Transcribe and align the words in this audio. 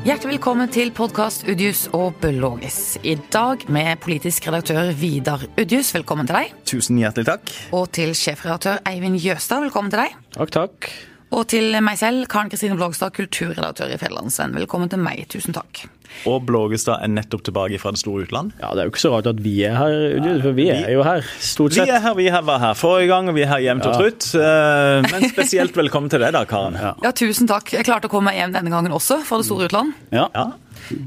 Hjertelig 0.00 0.38
velkommen 0.38 0.70
til 0.72 0.88
podkast 0.96 1.42
Udjus 1.44 1.82
og 1.92 2.14
Bølågis. 2.22 2.96
I 3.04 3.18
dag 3.28 3.66
med 3.68 3.98
politisk 4.00 4.46
redaktør 4.48 4.94
Vidar 4.96 5.42
Udjus, 5.60 5.90
velkommen 5.92 6.24
til 6.24 6.38
deg. 6.38 6.54
Tusen 6.64 6.96
hjertelig 7.02 7.26
takk. 7.28 7.52
Og 7.76 7.90
til 7.92 8.14
sjefredaktør 8.16 8.80
Eivind 8.88 9.18
Jøstad, 9.20 9.60
velkommen 9.66 9.92
til 9.92 10.00
deg. 10.00 10.14
Takk, 10.38 10.54
takk. 10.56 10.88
Og 11.36 11.44
til 11.52 11.76
meg 11.84 12.00
selv, 12.00 12.24
Karen 12.32 12.48
Kristine 12.48 12.80
Blågstad, 12.80 13.12
kulturredaktør 13.12 13.92
i 13.92 14.00
Fjellandsvenn. 14.00 14.56
Velkommen 14.56 14.88
til 14.88 15.04
meg, 15.04 15.26
tusen 15.28 15.52
takk. 15.52 15.84
Og 16.28 16.42
Blågestad 16.46 17.00
er 17.04 17.08
nettopp 17.08 17.42
tilbake 17.46 17.78
fra 17.80 17.92
det 17.94 18.00
store 18.02 18.26
utland. 18.26 18.52
Ja, 18.60 18.72
Det 18.74 18.82
er 18.82 18.88
jo 18.88 18.92
ikke 18.92 19.02
så 19.02 19.12
rart 19.14 19.26
at 19.30 19.40
vi 19.40 19.54
er 19.64 19.76
her, 19.78 20.40
for 20.42 20.52
vi 20.56 20.68
er 20.70 20.90
jo 20.92 21.02
her, 21.06 21.24
stort 21.40 21.72
sett. 21.76 21.86
Vi 21.88 21.94
er 21.94 22.00
her, 22.04 22.14
vi 22.18 22.28
her 22.30 22.42
var 22.42 22.58
her 22.60 22.74
forrige 22.74 23.08
gang, 23.12 23.28
og 23.30 23.34
vi 23.38 23.42
er 23.46 23.52
her 23.54 23.62
jevnt 23.64 23.86
og 23.86 23.94
trutt. 23.96 24.28
Eh, 24.34 25.10
Men 25.10 25.28
spesielt 25.30 25.76
velkommen 25.76 26.10
til 26.12 26.20
deg 26.20 26.32
da, 26.36 26.44
Karen. 26.44 26.74
Ja. 26.80 26.94
Ja, 27.02 27.12
tusen 27.16 27.48
takk. 27.48 27.72
Jeg 27.72 27.84
klarte 27.88 28.10
å 28.10 28.12
komme 28.12 28.30
meg 28.30 28.36
hjem 28.40 28.52
denne 28.58 28.70
gangen 28.74 28.92
også, 28.92 29.22
fra 29.24 29.38
det 29.40 29.46
store 29.48 29.70
utland. 29.70 29.94
Ja. 30.12 30.28
Ja. 30.34 30.50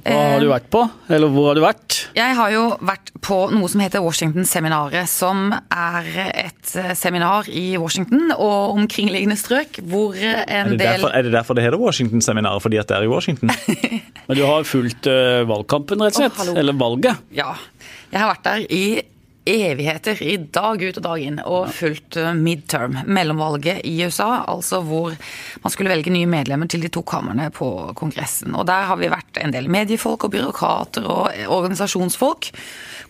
Hva 0.04 0.18
har 0.34 0.44
du 0.44 0.48
vært 0.52 0.68
på? 0.74 0.82
Eller 1.14 1.32
hvor 1.34 1.50
har 1.50 1.58
du 1.58 1.64
vært? 1.64 1.98
Jeg 2.18 2.38
har 2.38 2.52
jo 2.54 2.64
vært 2.84 3.12
på 3.24 3.38
noe 3.54 3.70
som 3.72 3.84
heter 3.84 4.04
Washington-seminaret, 4.04 5.10
som 5.12 5.54
er 5.54 6.10
et 6.32 6.74
eh, 6.80 6.92
seminar 7.00 7.50
i 7.52 7.78
Washington 7.82 8.34
og 8.36 8.78
omkringliggende 8.78 9.38
strøk, 9.40 9.82
hvor 9.90 10.18
en 10.18 10.44
Er 10.46 10.74
del 10.74 10.82
derfor, 10.82 11.14
er 11.14 11.28
det 11.28 11.34
derfor 11.36 11.58
det 11.58 11.66
heter 11.68 11.82
Washington-seminaret? 11.82 12.64
Fordi 12.64 12.82
at 12.82 12.92
det 12.92 13.00
er 13.00 13.08
i 13.08 13.12
Washington? 13.12 13.54
Men 14.28 14.40
du 14.40 14.46
har 14.48 14.68
fulgt 14.68 15.10
eh, 15.12 15.42
valgkampen, 15.50 16.04
rett 16.04 16.20
og 16.20 16.24
slett? 16.26 16.44
Oh. 16.48 16.60
Eller 16.60 16.78
valget? 16.80 17.26
Ja. 17.36 17.54
Jeg 18.14 18.22
har 18.22 18.30
vært 18.36 18.48
der 18.48 18.68
i 18.70 18.86
evigheter, 19.46 20.20
i 20.24 20.38
dag 20.38 20.82
ut 20.82 20.98
og 21.00 21.04
dag 21.06 21.24
inn, 21.24 21.40
og 21.44 21.70
fulgt 21.76 22.18
eh, 22.20 22.32
midterm, 22.38 22.98
mellomvalget 23.06 23.84
i 23.88 23.94
USA, 24.06 24.44
altså 24.50 24.82
hvor 24.86 25.16
man 25.64 25.74
skulle 25.74 25.92
velge 25.92 26.14
nye 26.14 26.30
medlemmer 26.30 26.70
til 26.72 26.84
de 26.86 26.92
to 26.94 27.04
kamrene 27.08 27.50
på 27.54 27.70
Kongressen. 28.00 28.56
Og 28.56 28.68
der 28.70 28.88
har 28.90 29.00
vi 29.02 29.12
vært 29.12 29.40
en 29.44 29.54
del 29.56 29.70
mediefolk 29.72 30.28
og 30.28 30.34
byråkrater 30.36 31.08
og 31.08 31.46
organisasjonsfolk, 31.60 32.52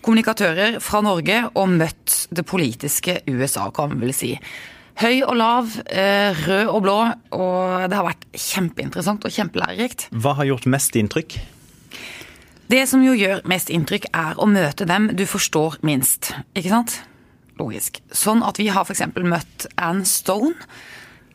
kommunikatører 0.04 0.78
fra 0.84 1.02
Norge, 1.04 1.40
og 1.54 1.74
møtt 1.78 2.24
det 2.34 2.46
politiske 2.48 3.20
USA, 3.30 3.70
kan 3.74 3.94
man 3.94 4.04
vel 4.04 4.14
si. 4.16 4.34
Høy 5.00 5.24
og 5.26 5.34
lav, 5.34 5.72
eh, 5.90 6.30
rød 6.46 6.68
og 6.70 6.82
blå, 6.84 6.98
og 7.34 7.88
det 7.90 7.96
har 7.98 8.06
vært 8.06 8.28
kjempeinteressant 8.30 9.24
og 9.26 9.34
kjempelærerikt. 9.34 10.06
Hva 10.14 10.36
har 10.38 10.46
gjort 10.46 10.70
mest 10.70 10.94
inntrykk? 10.94 11.38
Det 12.70 12.86
som 12.88 13.02
jo 13.04 13.12
gjør 13.12 13.42
mest 13.50 13.68
inntrykk, 13.72 14.08
er 14.16 14.38
å 14.40 14.46
møte 14.48 14.86
dem 14.88 15.10
du 15.16 15.26
forstår 15.28 15.78
minst. 15.84 16.32
Ikke 16.56 16.72
sant? 16.72 16.96
Logisk. 17.60 18.00
Sånn 18.14 18.42
at 18.46 18.58
vi 18.58 18.70
har 18.72 18.86
f.eks. 18.88 19.04
møtt 19.20 19.66
Anne 19.76 20.06
Stone, 20.08 20.56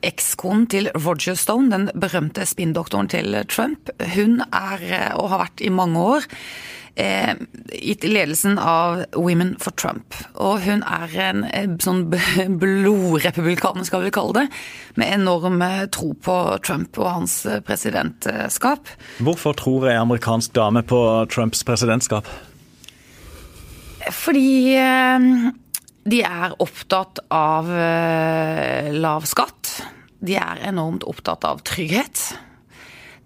ekskonen 0.05 0.65
til 0.71 0.89
Roger 0.95 1.35
Stone, 1.35 1.69
den 1.73 1.89
berømte 1.99 2.45
spinndoktoren 2.47 3.09
til 3.11 3.35
Trump. 3.51 3.91
Hun 4.15 4.41
er, 4.41 4.79
eh, 4.83 5.13
og 5.15 5.29
har 5.29 5.45
vært 5.45 5.61
i 5.61 5.69
mange 5.69 5.99
år, 5.99 6.27
eh, 6.95 7.35
i 7.73 7.95
ledelsen 8.03 8.57
av 8.57 9.05
Women 9.15 9.57
for 9.59 9.71
Trump. 9.71 10.15
Og 10.35 10.61
hun 10.61 10.83
er 10.83 11.09
en 11.29 11.43
eh, 11.43 11.67
sånn 11.79 12.09
blodrepublikaner, 12.59 13.85
skal 13.85 14.03
vi 14.03 14.11
kalle 14.11 14.33
det, 14.33 14.47
med 14.95 15.13
enorm 15.19 15.59
tro 15.91 16.13
på 16.13 16.37
Trump 16.63 16.97
og 16.97 17.11
hans 17.11 17.45
presidentskap. 17.65 18.87
Hvorfor 19.19 19.53
tror 19.53 19.89
ei 19.89 19.97
amerikansk 19.99 20.53
dame 20.53 20.83
på 20.83 21.27
Trumps 21.29 21.63
presidentskap? 21.63 22.25
Fordi 24.09 24.65
de 26.09 26.21
er 26.23 26.55
opptatt 26.63 27.19
av 27.29 27.67
lav 28.95 29.27
skatt. 29.27 29.58
De 30.25 30.35
er 30.35 30.61
enormt 30.67 31.05
opptatt 31.07 31.45
av 31.47 31.61
trygghet. 31.67 32.29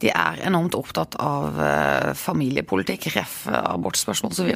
De 0.03 0.09
er 0.11 0.41
enormt 0.43 0.75
opptatt 0.75 1.15
av 1.21 1.55
eh, 1.63 2.09
familiepolitikk, 2.17 3.07
ref. 3.15 3.45
abortspørsmål 3.47 4.33
osv. 4.33 4.51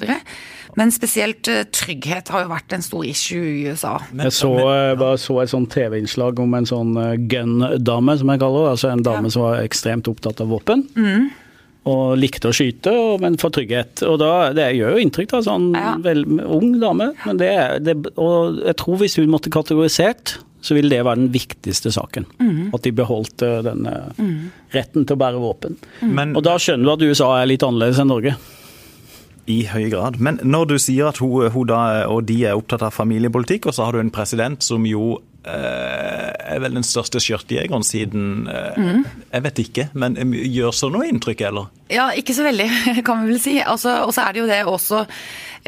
Men 0.76 0.92
spesielt 0.92 1.48
eh, 1.48 1.64
trygghet 1.72 2.34
har 2.34 2.44
jo 2.44 2.52
vært 2.52 2.76
en 2.76 2.84
stor 2.84 3.06
issue 3.08 3.46
i 3.46 3.72
USA. 3.72 3.96
Jeg 4.26 4.36
så, 4.36 4.52
eh, 4.74 5.06
så 5.24 5.40
et 5.42 5.54
sånt 5.54 5.72
TV-innslag 5.72 6.42
om 6.44 6.58
en 6.58 6.68
sånn 6.68 6.94
gun-dame, 7.32 8.18
som 8.20 8.34
jeg 8.34 8.44
kaller 8.44 8.66
det. 8.68 8.74
Altså 8.76 8.92
en 8.92 9.06
dame 9.08 9.32
som 9.34 9.48
var 9.48 9.62
ekstremt 9.64 10.10
opptatt 10.12 10.44
av 10.44 10.52
våpen. 10.52 10.84
Og 11.88 12.18
likte 12.20 12.50
å 12.50 12.56
skyte, 12.56 12.92
men 13.24 13.38
for 13.40 13.54
trygghet. 13.56 14.04
Og 14.04 14.18
da, 14.20 14.52
Det 14.52 14.68
gjør 14.76 14.98
jo 14.98 15.06
inntrykk, 15.06 15.32
da. 15.32 15.40
Sånn 15.46 15.70
Ja. 15.78 15.96
vel, 16.04 16.26
ung 16.44 16.76
dame. 16.82 17.14
Men 17.24 17.40
det, 17.40 17.54
det, 17.88 17.96
og 18.20 18.60
jeg 18.66 18.76
tror 18.84 19.00
hvis 19.00 19.16
hun 19.16 19.32
måtte 19.32 19.54
kategorisert, 19.54 20.40
så 20.68 20.76
ville 20.76 20.92
det 20.92 21.06
være 21.08 21.22
den 21.22 21.32
viktigste 21.32 21.94
saken. 21.96 22.28
At 22.76 22.84
de 22.84 22.92
beholdt 22.96 23.46
denne 23.64 23.96
mm. 24.18 24.38
retten 24.76 25.08
til 25.08 25.16
å 25.16 25.22
bære 25.22 25.40
våpen. 25.42 25.78
Men 26.04 26.36
Og 26.36 26.44
da 26.44 26.58
skjønner 26.60 26.84
du 26.84 26.94
at 26.98 27.06
USA 27.08 27.30
er 27.40 27.52
litt 27.54 27.64
annerledes 27.64 28.02
enn 28.04 28.12
Norge. 28.12 28.36
I 29.48 29.62
høy 29.72 29.88
grad. 29.94 30.20
Men 30.20 30.42
når 30.44 30.74
du 30.74 30.76
sier 30.82 31.08
at 31.08 31.22
hun, 31.24 31.48
hun 31.54 31.70
da, 31.70 31.80
og 32.12 32.26
de 32.28 32.42
er 32.50 32.60
opptatt 32.60 32.84
av 32.84 32.96
familiepolitikk, 32.96 33.70
og 33.70 33.78
så 33.78 33.88
har 33.88 33.96
du 33.96 34.02
en 34.02 34.12
president 34.12 34.60
som 34.64 34.84
jo 34.84 35.22
eh, 35.48 36.32
er 36.36 36.60
vel 36.64 36.76
den 36.76 36.86
største 36.86 37.22
skjørtjegeren 37.24 37.86
siden 37.86 38.48
mm. 38.48 39.06
Jeg 39.32 39.46
vet 39.46 39.62
ikke, 39.64 39.88
men 39.96 40.20
eh, 40.20 40.36
gjør 40.52 40.76
så 40.76 40.92
noe 40.92 41.08
inntrykk, 41.08 41.46
eller? 41.48 41.72
Ja, 41.94 42.10
ikke 42.20 42.36
så 42.36 42.44
veldig, 42.48 42.68
kan 43.08 43.24
vi 43.24 43.32
vel 43.32 43.42
si. 43.44 43.56
Altså, 43.64 44.02
og 44.04 44.12
så 44.16 44.28
er 44.28 44.36
det 44.36 44.44
jo 44.44 44.50
det 44.52 44.62
også 44.68 45.06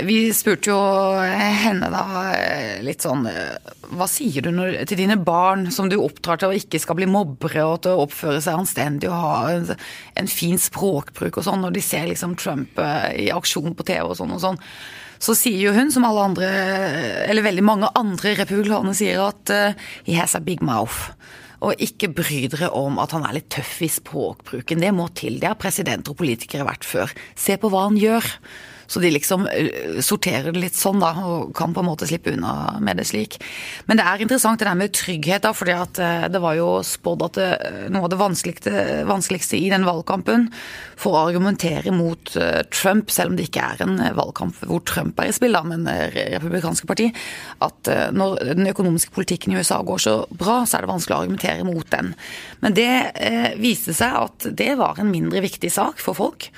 Vi 0.05 0.17
spurte 0.35 0.71
jo 0.71 0.77
henne 1.19 1.89
da 1.91 2.03
eh, 2.35 2.79
litt 2.85 3.03
sånn 3.03 3.25
eh, 3.29 3.71
Hva 3.89 4.07
sier 4.09 4.45
du 4.45 4.51
når, 4.53 4.83
til 4.89 5.01
dine 5.01 5.17
barn 5.19 5.67
som 5.73 5.89
du 5.91 5.97
oppdrar 5.99 6.39
til 6.39 6.51
å 6.51 6.57
ikke 6.57 6.81
skal 6.81 6.99
bli 6.99 7.09
mobbere 7.09 7.65
og 7.67 7.81
til 7.83 7.95
å 7.97 8.05
oppføre 8.05 8.41
seg 8.43 8.61
anstendig 8.61 9.09
og 9.09 9.17
ha 9.17 9.33
en, 9.55 9.73
en 10.19 10.31
fin 10.31 10.59
språkbruk 10.61 11.41
og 11.41 11.47
sånn, 11.47 11.63
når 11.65 11.75
de 11.75 11.83
ser 11.83 12.07
liksom 12.11 12.37
Trump 12.39 12.79
eh, 12.79 13.25
i 13.25 13.27
aksjon 13.33 13.75
på 13.75 13.87
TV 13.87 14.05
og 14.07 14.17
sånn 14.19 14.35
og 14.37 14.43
sånn. 14.45 14.61
Så 15.19 15.35
sier 15.35 15.59
jo 15.59 15.75
hun, 15.75 15.91
som 15.91 16.05
alle 16.07 16.29
andre, 16.29 16.49
eller 17.27 17.43
veldig 17.43 17.65
mange 17.67 17.89
andre 17.99 18.37
republikanere 18.39 18.95
sier, 18.95 19.19
at 19.19 19.51
he 20.05 20.15
has 20.15 20.37
a 20.37 20.39
big 20.39 20.63
mouth. 20.63 21.09
Og 21.59 21.81
ikke 21.83 22.07
bry 22.15 22.45
dere 22.47 22.69
om 22.71 23.01
at 23.03 23.11
han 23.11 23.25
er 23.27 23.35
litt 23.35 23.49
tøff 23.51 23.81
i 23.83 23.89
språkbruken. 23.91 24.79
Det 24.79 24.93
må 24.95 25.09
til. 25.11 25.41
Det 25.41 25.49
har 25.51 25.59
presidenter 25.59 26.13
og 26.13 26.21
politikere 26.21 26.67
vært 26.67 26.87
før. 26.87 27.11
Se 27.35 27.59
på 27.59 27.71
hva 27.73 27.89
han 27.89 27.99
gjør. 27.99 28.29
Så 28.89 29.01
de 29.03 29.11
liksom 29.13 29.45
eh, 29.51 29.99
sorterer 30.01 30.51
det 30.51 30.63
litt 30.63 30.77
sånn, 30.77 31.01
da, 31.03 31.13
og 31.21 31.53
kan 31.57 31.75
på 31.75 31.83
en 31.83 31.89
måte 31.91 32.07
slippe 32.09 32.33
unna 32.33 32.79
med 32.81 32.97
det 32.97 33.05
slik. 33.09 33.37
Men 33.85 33.99
det 33.99 34.05
er 34.09 34.23
interessant 34.25 34.61
det 34.61 34.65
der 34.65 34.79
med 34.79 34.95
trygghet, 34.97 35.43
da, 35.45 35.53
fordi 35.53 35.75
at 35.77 36.01
eh, 36.01 36.25
det 36.33 36.41
var 36.41 36.57
jo 36.57 36.69
spådd 36.85 37.25
at 37.29 37.37
det, 37.37 37.49
noe 37.93 38.07
av 38.07 38.13
det 38.13 38.19
vanskeligste, 38.19 38.73
vanskeligste 39.09 39.59
i 39.59 39.69
den 39.71 39.85
valgkampen 39.87 40.47
for 40.99 41.15
å 41.15 41.27
argumentere 41.29 41.93
mot 41.95 42.33
eh, 42.39 42.63
Trump, 42.73 43.13
selv 43.13 43.33
om 43.33 43.37
det 43.39 43.49
ikke 43.49 43.67
er 43.75 43.85
en 43.85 43.99
eh, 44.01 44.15
valgkamp 44.17 44.57
hvor 44.65 44.81
Trump 44.89 45.21
er 45.21 45.29
i 45.29 45.35
spill, 45.37 45.53
da, 45.55 45.61
men 45.67 45.85
eh, 45.91 46.09
republikanske 46.39 46.89
parti, 46.89 47.11
at 47.65 47.91
eh, 47.93 48.07
når 48.15 48.55
den 48.55 48.71
økonomiske 48.73 49.13
politikken 49.15 49.53
i 49.53 49.61
USA 49.61 49.83
går 49.85 50.01
så 50.01 50.15
bra, 50.33 50.63
så 50.65 50.79
er 50.79 50.87
det 50.87 50.93
vanskelig 50.95 51.17
å 51.17 51.21
argumentere 51.23 51.67
mot 51.67 51.87
den. 51.93 52.15
Men 52.65 52.75
det 52.77 52.89
eh, 53.13 53.53
viste 53.61 53.93
seg 53.97 54.17
at 54.25 54.49
det 54.49 54.73
var 54.81 54.99
en 54.99 55.13
mindre 55.13 55.45
viktig 55.45 55.71
sak 55.73 56.01
for 56.01 56.17
folk 56.17 56.49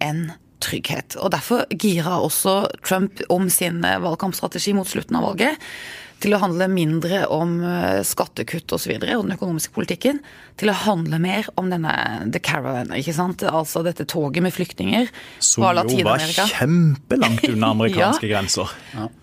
enn 0.00 0.28
trygghet. 0.62 1.16
Og 1.20 1.32
derfor 1.34 1.66
gira 1.80 2.20
også 2.20 2.62
Trump 2.86 3.22
om 3.28 3.48
sin 3.52 3.82
eh, 3.84 4.00
valgkampstrategi 4.02 4.76
mot 4.76 4.88
slutten 4.88 5.18
av 5.20 5.30
valget 5.30 5.72
til 6.20 6.36
å 6.36 6.40
handle 6.42 6.68
mindre 6.70 7.24
om 7.32 7.58
eh, 7.64 8.00
skattekutt 8.06 8.68
osv. 8.68 8.80
Og, 8.80 8.82
så 8.84 8.92
videre, 8.92 9.16
og 9.18 9.26
den 9.26 9.36
økonomiske 9.36 9.74
politikken, 9.76 10.20
til 10.60 10.72
å 10.72 10.76
handle 10.86 11.18
mer 11.20 11.48
om 11.60 11.68
denne 11.72 11.92
The 12.32 12.40
Caravan, 12.44 12.92
ikke 12.96 13.14
sant? 13.16 13.44
Altså 13.44 13.82
dette 13.84 14.06
toget 14.08 14.44
med 14.44 14.54
flyktninger 14.54 15.08
Som 15.40 15.64
fra 15.64 15.84
jo 15.84 16.04
var 16.06 16.24
kjempelangt 16.24 17.44
unna 17.48 17.72
amerikanske 17.76 18.28
grenser. 18.28 18.72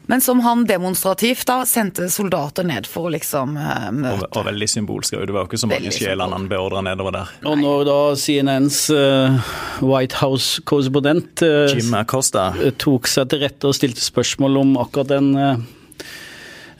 Men 0.07 0.23
som 0.23 0.39
han 0.45 0.63
demonstrativt 0.69 1.45
da 1.49 1.59
sendte 1.67 2.07
soldater 2.09 2.65
ned 2.67 2.87
for 2.87 3.09
å 3.09 3.13
liksom 3.13 3.57
møte. 3.57 4.13
Og, 4.13 4.37
og 4.39 4.45
veldig 4.47 4.69
symbolsk. 4.71 5.17
Det 5.17 5.35
var 5.35 5.43
jo 5.43 5.49
ikke 5.49 5.61
så 5.61 5.69
mange 5.69 5.91
sjeler 5.93 6.31
han 6.31 6.47
beordra 6.51 6.83
nedover 6.85 7.17
der. 7.17 7.33
Og 7.49 7.57
når 7.59 7.83
da 7.89 7.99
CNNs 8.17 8.79
uh, 8.93 9.51
White 9.83 10.21
House-korrespondent 10.21 11.43
uh, 11.43 11.65
Jim 11.73 11.93
Acosta. 11.97 12.51
tok 12.79 13.09
seg 13.09 13.29
til 13.31 13.43
rette 13.43 13.67
og 13.67 13.75
stilte 13.77 14.03
spørsmål 14.03 14.61
om 14.61 14.77
akkurat 14.81 15.11
den 15.11 15.29
eh, 15.37 15.65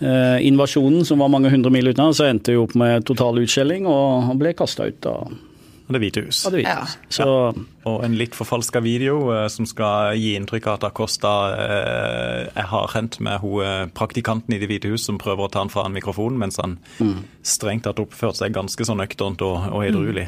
eh, 0.01 0.37
invasjonen 0.47 1.05
som 1.05 1.19
var 1.19 1.29
mange 1.33 1.49
hundre 1.53 1.71
mil 1.73 1.87
unna, 1.93 2.11
så 2.13 2.27
endte 2.29 2.53
vi 2.53 2.57
opp 2.61 2.75
med 2.75 3.05
total 3.05 3.39
utskjelling, 3.43 3.85
og 3.89 4.23
han 4.29 4.39
ble 4.41 4.53
kasta 4.57 4.87
ut 4.89 5.05
av, 5.09 5.31
Det 5.87 5.99
hvite 6.03 6.25
hus. 6.25 6.41
av 6.45 6.51
det 6.51 6.59
hvite 6.65 6.73
Ja. 6.73 6.85
Så, 7.09 7.23
ja. 7.55 7.63
Og 7.87 8.03
en 8.03 8.17
litt 8.19 8.35
forfalska 8.35 8.81
video 8.83 9.31
eh, 9.31 9.47
som 9.47 9.65
skal 9.65 10.17
gi 10.19 10.33
inntrykk 10.35 10.67
av 10.67 10.73
at 10.81 10.83
Acosta 10.89 11.31
eh, 11.55 12.49
er 12.59 12.67
hardhendt 12.67 13.19
med 13.23 13.39
hun 13.39 13.61
eh, 13.63 13.85
praktikanten 13.95 14.53
i 14.53 14.59
Det 14.59 14.67
hvite 14.67 14.91
hus 14.91 15.05
som 15.07 15.17
prøver 15.17 15.47
å 15.47 15.51
ta 15.53 15.59
han 15.63 15.71
fra 15.71 15.85
en 15.87 15.95
mikrofon, 15.95 16.35
mens 16.37 16.59
han 16.59 16.75
strengt 17.41 17.85
tatt 17.87 17.99
oppført 18.03 18.35
seg 18.35 18.51
ganske 18.53 18.83
så 18.83 18.95
nøkternt 18.99 19.41
og, 19.41 19.71
og 19.71 19.85
edruelig. 19.87 20.27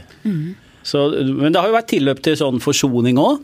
Så, 0.82 1.10
men 1.36 1.52
det 1.52 1.60
har 1.60 1.68
jo 1.68 1.76
vært 1.76 1.90
tilløp 1.92 2.22
til 2.24 2.38
sånn 2.40 2.62
forsoning 2.64 3.20
òg. 3.20 3.42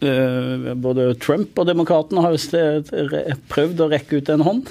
Både 0.00 1.06
Trump 1.22 1.58
og 1.58 1.66
demokratene 1.68 2.22
har 2.24 2.34
jo 2.36 3.32
prøvd 3.52 3.80
å 3.80 3.90
rekke 3.92 4.20
ut 4.20 4.28
en 4.34 4.44
hånd. 4.46 4.70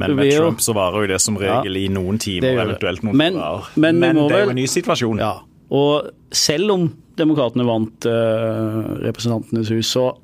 Men 0.00 0.14
med 0.16 0.32
Trump 0.32 0.62
så 0.64 0.74
varer 0.76 1.04
jo 1.04 1.10
det 1.12 1.20
som 1.20 1.36
regel 1.40 1.76
i 1.76 1.86
noen 1.92 2.18
timer, 2.22 2.62
eventuelt 2.64 3.02
noen 3.04 3.16
Men- 3.16 3.34
dager. 3.38 3.68
men 3.76 3.98
men 4.00 4.16
det 4.28 4.38
er 4.38 4.44
jo 4.46 4.50
en 4.54 4.56
ny 4.56 4.66
situasjon. 4.66 5.18
Ja, 5.18 5.34
Og 5.70 6.10
selv 6.30 6.70
om 6.70 6.88
demokratene 7.16 7.64
vant 7.64 8.06
uh, 8.06 8.96
Representantenes 9.04 9.68
hus, 9.72 9.86
så, 9.92 10.14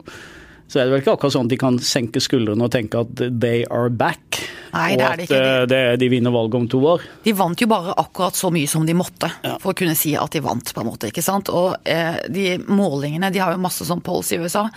så, 0.68 0.78
er 0.78 0.86
det 0.86 0.92
vel 0.92 1.02
ikke 1.02 1.16
akkurat 1.16 1.34
sånn 1.34 1.48
at 1.48 1.52
de 1.54 1.60
kan 1.60 1.78
senke 1.80 2.20
skuldrene 2.20 2.66
og 2.66 2.72
tenke 2.74 3.00
at 3.00 3.22
they 3.40 3.64
are 3.72 3.88
back. 3.88 4.40
Nei, 4.74 4.98
det 5.00 5.06
er 5.06 5.16
det 5.16 5.26
ikke. 5.28 5.38
Og 5.38 5.46
at 5.48 5.70
det, 5.72 5.80
de 6.02 6.08
vinner 6.12 6.34
valget 6.34 6.58
om 6.60 6.66
to 6.68 6.80
år. 6.92 7.04
De 7.24 7.32
vant 7.36 7.64
jo 7.64 7.68
bare 7.70 7.94
akkurat 7.96 8.36
så 8.36 8.50
mye 8.52 8.68
som 8.68 8.84
de 8.84 8.96
måtte 8.96 9.30
ja. 9.40 9.56
for 9.62 9.72
å 9.72 9.78
kunne 9.78 9.96
si 9.96 10.12
at 10.18 10.36
de 10.36 10.44
vant, 10.44 10.74
på 10.74 10.84
en 10.84 10.90
måte. 10.90 11.08
ikke 11.08 11.24
sant? 11.24 11.48
Og 11.48 11.88
eh, 11.88 12.20
de 12.28 12.58
målingene, 12.68 13.32
de 13.32 13.40
har 13.40 13.56
jo 13.56 13.64
masse 13.64 13.88
sånn 13.88 14.04
polls 14.04 14.34
i 14.36 14.42
USA 14.42 14.68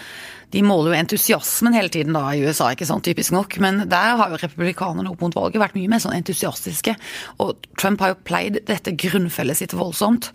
de 0.52 0.64
måler 0.66 0.92
jo 0.92 1.00
entusiasmen 1.00 1.76
hele 1.78 1.92
tiden 1.94 2.16
da 2.16 2.26
i 2.36 2.44
USA, 2.44 2.72
ikke 2.74 2.88
sant, 2.90 3.06
typisk 3.08 3.34
nok. 3.36 3.58
Men 3.64 3.86
der 3.92 4.18
har 4.20 4.34
jo 4.34 4.40
republikanerne 4.42 5.14
opp 5.14 5.24
mot 5.24 5.38
valget 5.38 5.62
vært 5.64 5.78
mye 5.80 5.92
mer 5.92 6.04
sånn 6.04 6.18
entusiastiske. 6.18 6.96
Og 7.44 7.70
Trump 7.80 8.04
har 8.04 8.14
jo 8.14 8.20
pleid 8.28 8.62
dette 8.68 8.96
grunnfellet 9.00 9.62
sitt 9.62 9.76
voldsomt. 9.78 10.32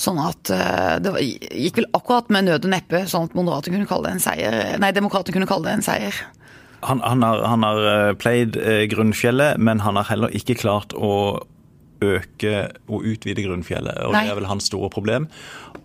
Sånn 0.00 0.20
at 0.22 0.52
uh, 0.54 0.96
det 1.02 1.14
gikk 1.20 1.82
vel 1.82 1.90
akkurat 1.96 2.32
med 2.32 2.48
nød 2.48 2.68
og 2.68 2.74
neppe 2.74 3.04
sånn 3.10 3.28
at 3.28 3.36
moderatene 3.38 3.76
kunne 3.76 3.90
kalle 3.90 4.08
det 4.08 4.16
en 4.16 4.26
seier. 4.28 4.58
Nei, 4.80 4.92
demokratene 4.96 5.36
kunne 5.36 5.50
kalle 5.50 5.68
det 5.68 5.78
en 5.78 5.88
seier. 5.90 6.24
Han, 6.86 7.00
han, 7.02 7.22
har, 7.26 7.42
han 7.42 7.64
har 7.66 7.84
eh, 7.90 8.12
pleid 8.14 8.56
eh, 8.56 8.84
grunnfjellet, 8.90 9.58
men 9.58 9.80
han 9.82 9.98
har 9.98 10.06
heller 10.12 10.34
ikke 10.38 10.54
klart 10.60 10.94
å 10.94 11.40
øke 12.04 12.68
og 12.88 13.06
utvide 13.06 13.44
grunnfjellet. 13.46 14.04
og 14.06 14.14
Nei. 14.14 14.24
Det 14.26 14.32
er 14.32 14.38
vel 14.40 14.50
hans 14.50 14.68
store 14.70 14.90
problem. 14.92 15.28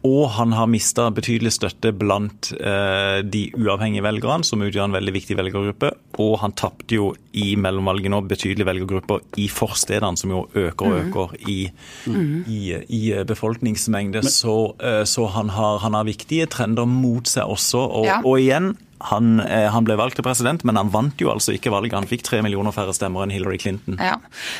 Og 0.03 0.27
han 0.35 0.51
har 0.51 0.67
mista 0.67 1.05
betydelig 1.15 1.53
støtte 1.55 1.93
blant 1.95 2.51
eh, 2.57 3.21
de 3.23 3.45
uavhengige 3.55 4.03
velgerne, 4.03 4.43
som 4.43 4.63
utgjør 4.65 4.89
en 4.89 4.97
veldig 4.97 5.13
viktig 5.15 5.37
velgergruppe. 5.39 5.93
Og 6.23 6.35
han 6.41 6.55
tapte 6.59 6.97
jo 6.97 7.13
i 7.39 7.53
mellomvalget 7.55 8.11
nå 8.11 8.19
betydelige 8.27 8.67
velgergrupper 8.67 9.23
i 9.39 9.47
forstedene, 9.47 10.19
som 10.19 10.33
jo 10.33 10.43
øker 10.51 10.89
og 10.89 10.93
mm. 10.93 10.99
øker 11.07 11.35
i, 11.47 11.59
mm. 12.05 12.33
i, 12.51 12.61
i 12.99 13.03
befolkningsmengde. 13.27 14.25
Så, 14.27 14.57
eh, 14.83 15.03
så 15.07 15.29
han, 15.31 15.53
har, 15.55 15.79
han, 15.85 15.95
har, 15.95 16.03
viktige 16.03 16.49
trender 16.51 16.89
mot 16.89 17.29
seg 17.29 17.47
også. 17.47 17.85
Og, 18.01 18.09
ja. 18.09 18.19
og 18.27 18.41
igjen, 18.43 18.73
han, 19.09 19.39
eh, 19.39 19.67
han, 19.71 19.83
ble 19.83 19.97
valgt 19.99 20.15
til 20.19 20.25
president, 20.25 20.63
men 20.67 20.77
han 20.79 20.91
vant 20.93 21.19
jo 21.19 21.31
altså 21.33 21.55
ikke 21.55 21.73
valget. 21.73 21.97
Han 21.97 22.07
fikk 22.07 22.23
tre 22.27 22.39
millioner 22.45 22.71
færre 22.75 22.93
stemmer 22.95 23.25
enn 23.25 23.33
Hillary 23.33 23.59
Clinton. 23.59 23.97
Ja. 23.99 24.15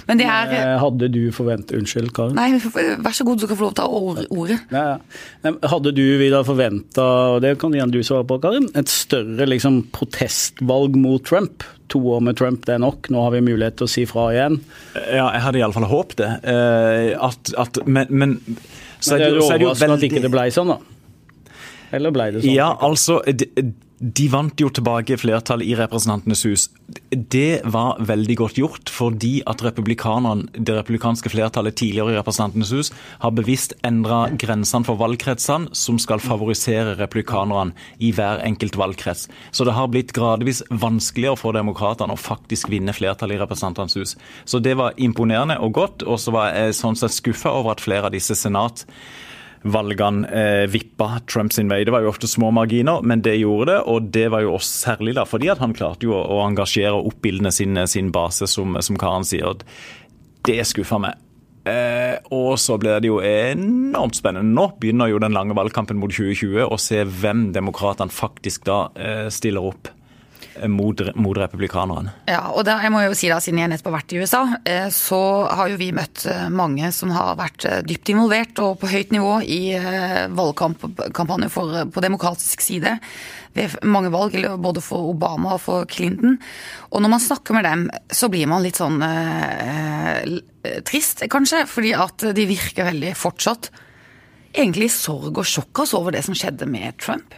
Men 0.10 0.20
det 0.20 0.28
er... 0.28 0.52
Eh, 0.58 0.74
hadde 0.82 1.08
du 1.14 1.22
forventet 1.36 1.78
Unnskyld, 1.80 2.12
Karin? 2.16 2.36
Nei, 2.36 2.60
vær 2.60 3.16
så 3.16 3.28
god, 3.28 3.40
du 3.40 3.48
kan 3.48 3.60
få 3.60 3.70
lov 3.70 3.78
til 3.78 3.86
å 3.86 3.88
ta 3.88 4.26
ordet. 4.36 4.58
Ja, 4.74 4.84
ja. 4.94 5.54
Hadde 5.72 5.94
du 5.96 6.04
videre 6.20 6.44
forventa, 6.48 7.06
og 7.36 7.44
det 7.46 7.56
kan 7.62 7.76
igjen 7.76 7.94
du 7.94 8.02
svare 8.04 8.28
på, 8.28 8.40
Karin, 8.44 8.68
et 8.80 8.92
større 8.92 9.48
liksom, 9.48 9.86
protestvalg 9.96 11.00
mot 11.00 11.24
Trump? 11.24 11.64
To 11.94 12.00
år 12.16 12.24
med 12.26 12.40
Trump, 12.40 12.64
det 12.68 12.76
er 12.76 12.82
nok. 12.82 13.08
Nå 13.14 13.22
har 13.22 13.36
vi 13.36 13.44
mulighet 13.46 13.78
til 13.80 13.88
å 13.88 13.92
si 13.92 14.04
fra 14.10 14.30
igjen. 14.34 14.58
Ja, 14.98 15.28
jeg 15.36 15.44
hadde 15.46 15.60
iallfall 15.62 15.86
håpet 15.92 16.24
det. 16.24 16.32
At, 17.22 17.52
at, 17.60 17.80
men, 17.86 18.10
men, 18.10 18.40
så 18.98 19.14
men 19.14 19.22
det 19.22 19.28
er 19.28 19.38
jo 19.38 19.44
overraskende 19.46 19.78
veldig... 19.84 20.00
at 20.00 20.08
ikke 20.10 20.24
det 20.24 20.32
ble 20.34 20.48
sånn, 20.56 20.74
da. 20.74 20.80
Eller 21.94 22.14
ble 22.16 22.30
det 22.34 22.42
sånn? 22.42 22.56
Ja, 22.56 22.72
altså... 22.82 23.22
Det, 23.28 23.52
de 24.04 24.26
vant 24.28 24.60
jo 24.60 24.68
tilbake 24.68 25.16
flertallet 25.16 25.70
i 25.70 25.76
Representantenes 25.80 26.42
hus. 26.44 26.66
Det 27.12 27.64
var 27.72 28.02
veldig 28.04 28.36
godt 28.42 28.58
gjort, 28.60 28.92
fordi 28.92 29.38
at 29.48 29.64
det 29.64 30.76
republikanske 30.76 31.32
flertallet 31.32 31.78
tidligere 31.80 32.12
i 32.12 32.18
Representantenes 32.18 32.74
hus 32.76 32.92
har 33.24 33.32
bevisst 33.32 33.78
endra 33.88 34.26
grensene 34.36 34.84
for 34.84 35.00
valgkretsene, 35.00 35.72
som 35.72 36.02
skal 36.02 36.20
favorisere 36.20 36.98
republikanerne 37.00 37.72
i 38.04 38.12
hver 38.12 38.44
enkelt 38.44 38.76
valgkrets. 38.76 39.30
Så 39.56 39.64
det 39.64 39.78
har 39.78 39.88
blitt 39.88 40.12
gradvis 40.16 40.64
vanskeligere 40.70 41.40
for 41.40 41.56
demokratene 41.56 42.14
å 42.18 42.20
faktisk 42.20 42.74
vinne 42.74 42.96
flertallet 42.96 43.40
i 43.40 43.44
Representantenes 43.46 43.96
hus. 43.96 44.18
Så 44.44 44.60
det 44.60 44.76
var 44.80 45.00
imponerende 45.00 45.62
og 45.64 45.78
godt, 45.80 46.04
og 46.04 46.20
så 46.20 46.36
var 46.36 46.52
jeg 46.52 46.76
sånn 46.76 47.00
sett 47.00 47.16
skuffa 47.16 47.56
over 47.56 47.78
at 47.78 47.86
flere 47.86 48.12
av 48.12 48.18
disse 48.18 48.36
senat 48.36 48.84
valgene 49.64 50.28
eh, 50.28 50.66
vippa 50.72 51.20
Trumps 51.30 51.60
vei. 51.60 51.84
Det 51.86 51.94
var 51.94 52.04
jo 52.04 52.12
ofte 52.12 52.28
små 52.28 52.52
marginer, 52.56 53.04
men 53.04 53.24
det 53.24 53.38
gjorde 53.40 53.72
det. 53.72 53.80
Og 53.90 54.10
det 54.16 54.28
var 54.34 54.46
jo 54.46 54.56
også 54.58 54.94
særlig 54.94 55.16
da, 55.18 55.26
fordi 55.30 55.52
at 55.54 55.62
han 55.64 55.76
klarte 55.76 56.08
jo 56.08 56.16
å, 56.18 56.42
engasjere 56.44 56.96
og 56.98 57.14
oppildne 57.14 57.52
sin, 57.56 57.80
sin 57.88 58.12
base, 58.14 58.48
som, 58.52 58.78
som 58.84 59.00
Karen 59.00 59.28
sier. 59.28 59.64
Det 60.44 60.60
skuffa 60.68 61.00
meg. 61.02 61.20
Eh, 61.64 62.18
og 62.36 62.58
så 62.60 62.76
blir 62.80 63.00
det 63.00 63.08
jo 63.08 63.22
enormt 63.24 64.20
spennende. 64.20 64.52
Nå 64.52 64.74
begynner 64.82 65.12
jo 65.12 65.22
den 65.24 65.36
lange 65.36 65.56
valgkampen 65.56 66.00
mot 66.00 66.12
2020 66.12 66.68
å 66.68 66.80
se 66.82 67.04
hvem 67.08 67.52
demokratene 67.56 68.12
faktisk 68.12 68.68
da 68.68 68.86
eh, 69.00 69.28
stiller 69.32 69.72
opp 69.72 69.92
mot, 70.68 71.02
mot 71.16 71.38
republikanerne. 71.38 72.14
Ja, 72.30 72.42
og 72.54 72.66
da, 72.68 72.78
jeg 72.84 72.94
må 72.94 73.02
jo 73.04 73.16
si 73.18 73.30
da, 73.32 73.40
Siden 73.44 73.62
jeg 73.62 73.72
nettopp 73.72 73.92
har 73.92 73.98
vært 73.98 74.14
i 74.16 74.22
USA, 74.22 74.42
eh, 74.70 74.88
så 74.94 75.20
har 75.50 75.72
jo 75.72 75.80
vi 75.80 75.92
møtt 75.96 76.26
eh, 76.30 76.48
mange 76.54 76.90
som 76.96 77.14
har 77.16 77.38
vært 77.40 77.68
eh, 77.70 77.82
dypt 77.88 78.14
involvert 78.14 78.62
og 78.64 78.78
på 78.82 78.92
høyt 78.92 79.14
nivå 79.16 79.38
i 79.44 79.62
valgkampanjer 80.34 81.54
på 81.94 82.04
demokratisk 82.04 82.64
side 82.64 82.98
ved 83.54 83.78
mange 83.86 84.10
valg, 84.14 84.36
både 84.62 84.82
for 84.82 85.12
Obama 85.12 85.56
og 85.56 85.62
for 85.62 85.88
Clinton. 85.90 86.40
Og 86.90 87.04
når 87.04 87.14
man 87.14 87.24
snakker 87.24 87.58
med 87.58 87.68
dem, 87.68 87.88
så 88.10 88.30
blir 88.34 88.50
man 88.50 88.64
litt 88.66 88.80
sånn 88.82 89.00
eh, 89.06 90.40
trist, 90.88 91.26
kanskje, 91.32 91.64
fordi 91.70 91.94
at 91.98 92.30
de 92.34 92.50
virker 92.50 92.90
veldig 92.90 93.14
fortsatt 93.20 93.72
egentlig 94.54 94.90
i 94.90 94.94
sorg 94.94 95.38
og 95.42 95.50
sjokk 95.50 95.86
over 95.98 96.14
det 96.14 96.24
som 96.26 96.38
skjedde 96.38 96.68
med 96.70 96.98
Trump 97.02 97.38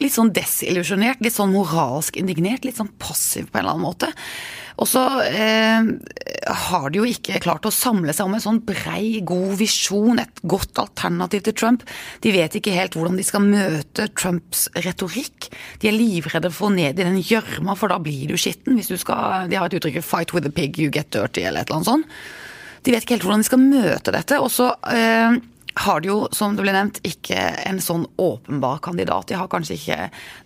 litt 0.00 0.14
sånn 0.14 0.32
desillusjonert, 0.34 1.20
litt 1.24 1.36
sånn 1.36 1.52
moralsk 1.52 2.16
indignert, 2.20 2.64
litt 2.64 2.78
sånn 2.78 2.92
passiv 3.02 3.50
på 3.50 3.58
en 3.58 3.64
eller 3.64 3.76
annen 3.76 3.88
måte. 3.90 4.12
Og 4.80 4.88
så 4.88 5.02
eh, 5.26 5.84
har 6.72 6.86
de 6.90 7.00
jo 7.00 7.06
ikke 7.08 7.40
klart 7.44 7.66
å 7.68 7.74
samle 7.74 8.14
seg 8.16 8.26
om 8.26 8.36
en 8.36 8.42
sånn 8.42 8.60
brei, 8.66 9.20
god 9.26 9.54
visjon, 9.60 10.20
et 10.22 10.42
godt 10.48 10.80
alternativ 10.80 11.44
til 11.46 11.56
Trump. 11.58 11.84
De 12.24 12.32
vet 12.34 12.56
ikke 12.58 12.74
helt 12.74 12.96
hvordan 12.96 13.18
de 13.20 13.26
skal 13.26 13.44
møte 13.44 14.08
Trumps 14.18 14.64
retorikk. 14.86 15.50
De 15.82 15.90
er 15.90 15.96
livredde 15.98 16.50
for 16.54 16.70
å 16.70 16.74
ned 16.74 16.98
i 16.98 17.06
den 17.06 17.20
gjørma, 17.20 17.76
for 17.78 17.92
da 17.92 18.00
blir 18.02 18.32
du 18.32 18.38
skitten. 18.40 18.78
Hvis 18.80 18.90
du 18.90 18.96
skal, 19.00 19.50
de 19.52 19.60
har 19.60 19.68
et 19.68 19.78
uttrykk 19.78 20.00
'fight 20.02 20.32
with 20.32 20.48
a 20.48 20.52
pig, 20.52 20.80
you 20.80 20.90
get 20.90 21.12
dirty', 21.12 21.44
eller 21.44 21.62
et 21.62 21.70
eller 21.70 21.82
annet 21.82 21.92
sånt. 21.92 22.06
De 22.82 22.90
vet 22.90 23.04
ikke 23.04 23.14
helt 23.14 23.26
hvordan 23.28 23.44
de 23.44 23.46
skal 23.46 23.62
møte 23.62 24.14
dette. 24.14 24.38
Og 24.42 24.50
så 24.50 24.72
eh, 24.90 25.36
har 25.74 26.02
de 26.02 26.10
jo, 26.10 26.18
som 26.36 26.56
det 26.56 26.64
ble 26.64 26.74
nevnt, 26.74 27.00
ikke 27.06 27.38
en 27.68 27.80
sånn 27.80 28.04
åpenbar 28.20 28.82
kandidat. 28.84 29.28
De 29.30 29.38
har 29.38 29.48
kanskje 29.52 29.78
ikke 29.78 29.98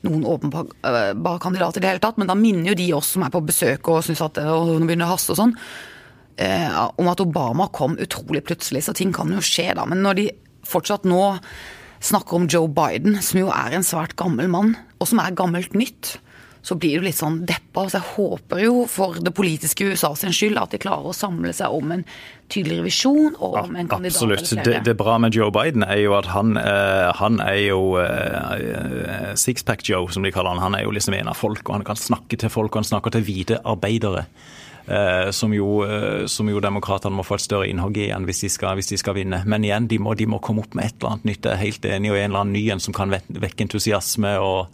noen 0.06 0.25
åpenbar 0.28 1.40
kandidat 1.43 1.78
i 1.78 1.82
det 1.82 1.90
hele 1.90 2.02
tatt, 2.02 2.20
men 2.20 2.31
da 2.31 2.37
minner 2.38 2.70
jo 2.73 2.78
de 2.78 2.88
oss 2.99 3.14
som 3.17 3.25
er 3.26 3.34
på 3.34 3.43
besøk 3.46 3.90
og 3.90 4.05
syns 4.06 4.23
at 4.25 4.38
hun 4.43 4.87
begynner 4.87 5.08
å 5.08 5.14
haste 5.17 5.34
og 5.34 5.40
sånn, 5.40 5.56
eh, 6.43 6.69
om 7.00 7.11
at 7.11 7.23
Obama 7.25 7.69
kom 7.75 7.99
utrolig 8.02 8.44
plutselig, 8.46 8.84
så 8.87 8.94
ting 8.94 9.14
kan 9.17 9.32
jo 9.34 9.43
skje 9.43 9.73
da. 9.75 9.87
Men 9.88 10.05
når 10.06 10.20
de 10.20 10.28
fortsatt 10.67 11.08
nå 11.08 11.22
snakker 12.06 12.39
om 12.39 12.46
Joe 12.51 12.70
Biden, 12.70 13.19
som 13.24 13.41
jo 13.41 13.51
er 13.51 13.74
en 13.74 13.86
svært 13.86 14.15
gammel 14.20 14.51
mann, 14.53 14.77
og 15.01 15.10
som 15.10 15.20
er 15.22 15.36
gammelt 15.36 15.74
nytt, 15.74 16.17
så 16.67 16.75
blir 16.75 16.99
du 16.99 17.06
litt 17.06 17.19
sånn 17.19 17.44
deppa. 17.46 17.85
Så 17.87 18.01
jeg 18.01 18.08
håper 18.17 18.63
jo 18.65 18.81
for 18.91 19.20
det 19.23 19.31
politiske 19.37 19.87
USA 19.87 20.11
sin 20.19 20.35
skyld 20.35 20.58
at 20.58 20.75
de 20.75 20.81
klarer 20.82 21.13
å 21.13 21.15
samle 21.15 21.53
seg 21.55 21.70
om 21.70 21.93
en 21.94 22.03
tydeligere 22.51 22.87
visjon 22.89 23.37
og 23.39 23.55
om 23.61 23.79
en 23.79 23.91
kandidat 23.91 24.19
Absolutt. 24.19 24.65
Det, 24.67 24.81
det 24.87 24.96
bra 24.99 25.15
med 25.23 25.35
Joe 25.35 25.53
Biden 25.55 25.87
er 25.87 26.01
jo 26.03 26.17
at 26.19 26.27
han, 26.35 26.56
eh, 26.58 27.06
han 27.20 27.39
er 27.44 27.61
jo 27.69 27.81
eh, 28.03 29.31
Sixpack 29.39 29.87
Joe, 29.87 30.11
som 30.11 30.27
de 30.27 30.35
kaller 30.35 30.56
han. 30.56 30.65
Han 30.65 30.79
er 30.79 30.87
jo 30.89 30.94
liksom 30.96 31.15
en 31.15 31.31
av 31.31 31.39
folk, 31.39 31.63
og 31.69 31.79
han 31.79 31.87
kan 31.87 32.03
snakke 32.03 32.39
til 32.43 32.51
folk, 32.51 32.75
og 32.75 32.82
han 32.82 32.91
snakker 32.91 33.15
til 33.15 33.27
hvite 33.31 33.63
arbeidere. 33.63 34.27
Eh, 34.87 35.31
som 35.31 35.55
jo, 35.55 35.85
eh, 35.87 36.27
som 36.31 36.51
jo 36.51 36.61
demokratene 36.63 37.15
må 37.15 37.25
få 37.27 37.39
et 37.39 37.43
større 37.43 37.67
innhogg 37.67 37.96
i 37.99 38.05
igjen 38.05 38.27
hvis 38.29 38.44
de, 38.44 38.51
skal, 38.55 38.75
hvis 38.79 38.93
de 38.93 38.99
skal 39.01 39.17
vinne. 39.19 39.41
Men 39.46 39.67
igjen, 39.67 39.87
de 39.91 39.99
må, 40.03 40.19
de 40.19 40.29
må, 40.31 40.43
komme 40.43 40.63
opp 40.63 40.75
med 40.79 40.91
et 40.91 40.99
eller 40.99 41.17
annet 41.17 41.31
nytt. 41.31 41.46
Jeg 41.46 41.55
er 41.55 41.63
helt 41.65 41.89
enig, 41.94 42.13
og 42.13 42.19
en 42.19 42.29
eller 42.31 42.43
annen 42.44 42.58
ny 42.58 42.67
en 42.75 42.82
som 42.82 42.94
kan 42.94 43.15
vekke 43.15 43.67
entusiasme. 43.67 44.37
og 44.43 44.67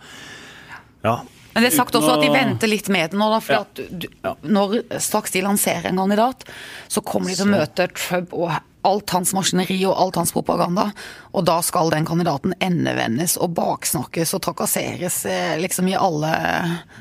ja, 1.03 1.17
men 1.53 1.65
det 1.65 1.71
er 1.73 1.77
sagt 1.77 1.97
også 1.99 2.17
at 2.17 2.25
de 2.25 2.33
venter 2.33 2.71
litt 2.71 2.89
med 2.93 3.13
det 3.13 3.21
nå, 3.21 3.29
for 3.45 3.57
ja. 3.57 3.63
at 3.67 3.81
du, 3.91 4.09
når 4.49 4.79
straks 5.03 5.35
de 5.35 5.45
lanserer 5.45 5.91
en 5.91 6.01
kandidat, 6.03 6.47
så 6.89 7.05
kommer 7.05 7.33
de 7.33 7.39
til 7.39 7.51
å 7.51 7.53
møte 7.53 7.89
Trump 7.97 8.37
og 8.37 8.55
alt 8.89 9.15
hans 9.15 9.33
maskineri 9.37 9.79
og 9.89 9.97
alt 9.97 10.21
hans 10.21 10.33
propaganda. 10.35 10.91
Og 11.33 11.47
da 11.49 11.59
skal 11.65 11.93
den 11.93 12.07
kandidaten 12.09 12.55
endevendes 12.63 13.39
og 13.41 13.55
baksnakkes 13.57 14.35
og 14.37 14.43
trakasseres 14.45 15.23
eh, 15.29 15.55
liksom 15.63 15.89
i 15.91 15.97
alle 15.97 16.33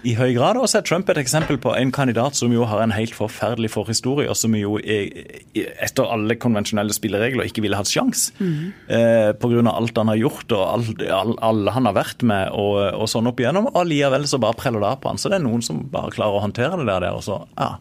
I 0.08 0.16
høy 0.20 0.32
grad. 0.38 0.60
Og 0.62 0.70
så 0.72 0.80
er 0.80 0.88
Trump 0.88 1.10
et 1.12 1.22
eksempel 1.22 1.60
på 1.62 1.74
en 1.76 1.94
kandidat 1.96 2.38
som 2.40 2.54
jo 2.54 2.68
har 2.70 2.84
en 2.84 2.96
helt 2.96 3.16
forferdelig 3.18 3.74
forhistorie, 3.74 4.30
og 4.32 4.38
som 4.40 4.56
jo 4.58 4.78
er, 4.80 5.12
etter 5.54 6.08
alle 6.08 6.38
konvensjonelle 6.40 6.96
spilleregler 6.96 7.50
ikke 7.50 7.66
ville 7.66 7.80
hatt 7.80 7.92
sjans. 7.92 8.30
Mm. 8.40 8.72
Eh, 8.88 9.32
Pga. 9.42 9.62
alt 9.72 9.98
han 9.98 10.12
har 10.12 10.20
gjort 10.22 10.56
og 10.56 10.64
alt 10.66 11.02
all, 11.12 11.68
han 11.70 11.88
har 11.90 11.96
vært 11.96 12.26
med 12.28 12.52
og, 12.56 12.80
og 12.96 13.10
sånn 13.12 13.30
opp 13.30 13.40
igjennom. 13.42 13.70
Og 13.74 13.88
likevel 13.88 14.28
så 14.30 14.40
bare 14.42 14.58
preller 14.60 14.84
det 14.84 14.92
av 14.94 15.02
på 15.04 15.12
han. 15.12 15.22
Så 15.22 15.32
det 15.32 15.40
er 15.40 15.46
noen 15.46 15.64
som 15.66 15.84
bare 15.92 16.14
klarer 16.14 16.40
å 16.40 16.44
håndtere 16.46 16.80
det 16.82 16.90
der. 16.90 17.10
og 17.12 17.24
så, 17.26 17.42
ja, 17.58 17.76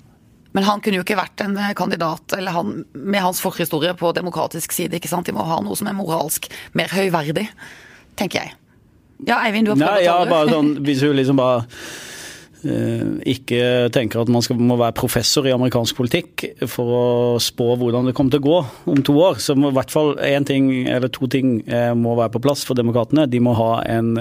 men 0.53 0.67
han 0.67 0.83
kunne 0.83 1.01
jo 1.01 1.07
ikke 1.07 1.19
vært 1.19 1.45
en 1.45 1.57
eh, 1.59 1.73
kandidat 1.79 2.35
eller 2.39 2.57
han, 2.57 2.83
med 2.93 3.23
hans 3.23 3.43
forhistorie 3.43 3.95
på 3.99 4.13
demokratisk 4.17 4.75
side. 4.75 4.99
ikke 4.99 5.11
sant? 5.11 5.29
De 5.29 5.37
må 5.37 5.47
ha 5.47 5.61
noe 5.63 5.79
som 5.79 5.91
er 5.91 5.99
moralsk 5.99 6.51
mer 6.79 6.91
høyverdig, 6.95 7.49
tenker 8.19 8.45
jeg. 8.45 8.57
Ja, 9.29 9.43
Eivind, 9.45 9.69
du 9.69 9.75
har 9.75 9.83
prøvd 9.83 9.99
Nei, 10.01 10.07
å 10.09 10.15
ta 10.15 10.23
det. 10.25 10.33
Bare 10.33 10.55
sånn, 10.57 10.73
hvis 10.87 11.05
hun 11.07 11.19
liksom 11.19 11.41
bare 11.41 11.67
ikke 12.61 13.89
tenker 13.89 14.21
at 14.21 14.29
man 14.29 14.43
skal, 14.45 14.59
må 14.61 14.75
være 14.77 14.93
professor 14.99 15.47
i 15.49 15.53
amerikansk 15.55 15.97
politikk 15.97 16.43
for 16.69 16.91
å 16.93 17.05
spå 17.41 17.71
hvordan 17.81 18.11
det 18.11 18.13
kommer 18.13 18.35
til 18.35 18.43
å 18.43 18.45
gå 18.51 18.59
om 18.93 19.01
to 19.01 19.15
år. 19.17 19.41
Så 19.41 19.57
må 19.57 19.71
i 19.71 19.77
hvert 19.79 19.95
fall 19.95 20.13
én 20.21 20.45
ting 20.45 20.69
eller 20.83 21.09
to 21.09 21.25
ting 21.33 21.63
må 21.97 22.19
være 22.19 22.35
på 22.35 22.43
plass 22.45 22.67
for 22.69 22.77
demokratene. 22.77 23.25
De 23.33 23.41
må 23.41 23.57
ha 23.57 23.71
en 23.89 24.13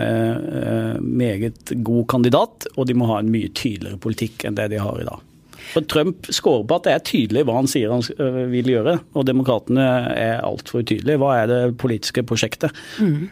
meget 1.03 1.75
god 1.83 2.07
kandidat, 2.15 2.69
og 2.77 2.87
de 2.87 2.95
må 2.95 3.11
ha 3.11 3.19
en 3.19 3.33
mye 3.35 3.51
tydeligere 3.51 3.99
politikk 4.07 4.47
enn 4.47 4.55
det 4.55 4.69
de 4.71 4.79
har 4.79 5.03
i 5.03 5.09
dag. 5.11 5.28
For 5.69 5.85
Trump 5.85 6.29
scorer 6.33 6.65
på 6.67 6.79
at 6.79 6.87
det 6.87 6.93
er 6.95 7.03
tydelig 7.05 7.45
hva 7.47 7.57
han 7.59 7.69
sier 7.69 7.93
han 7.93 8.03
vil 8.51 8.71
gjøre, 8.73 8.95
og 9.13 9.27
demokratene 9.29 9.85
er 10.15 10.39
altfor 10.45 10.83
utydelige. 10.83 11.19
Hva 11.21 11.35
er 11.41 11.51
det 11.51 11.61
politiske 11.81 12.23
prosjektet? 12.27 12.75
Mm. 12.97 13.29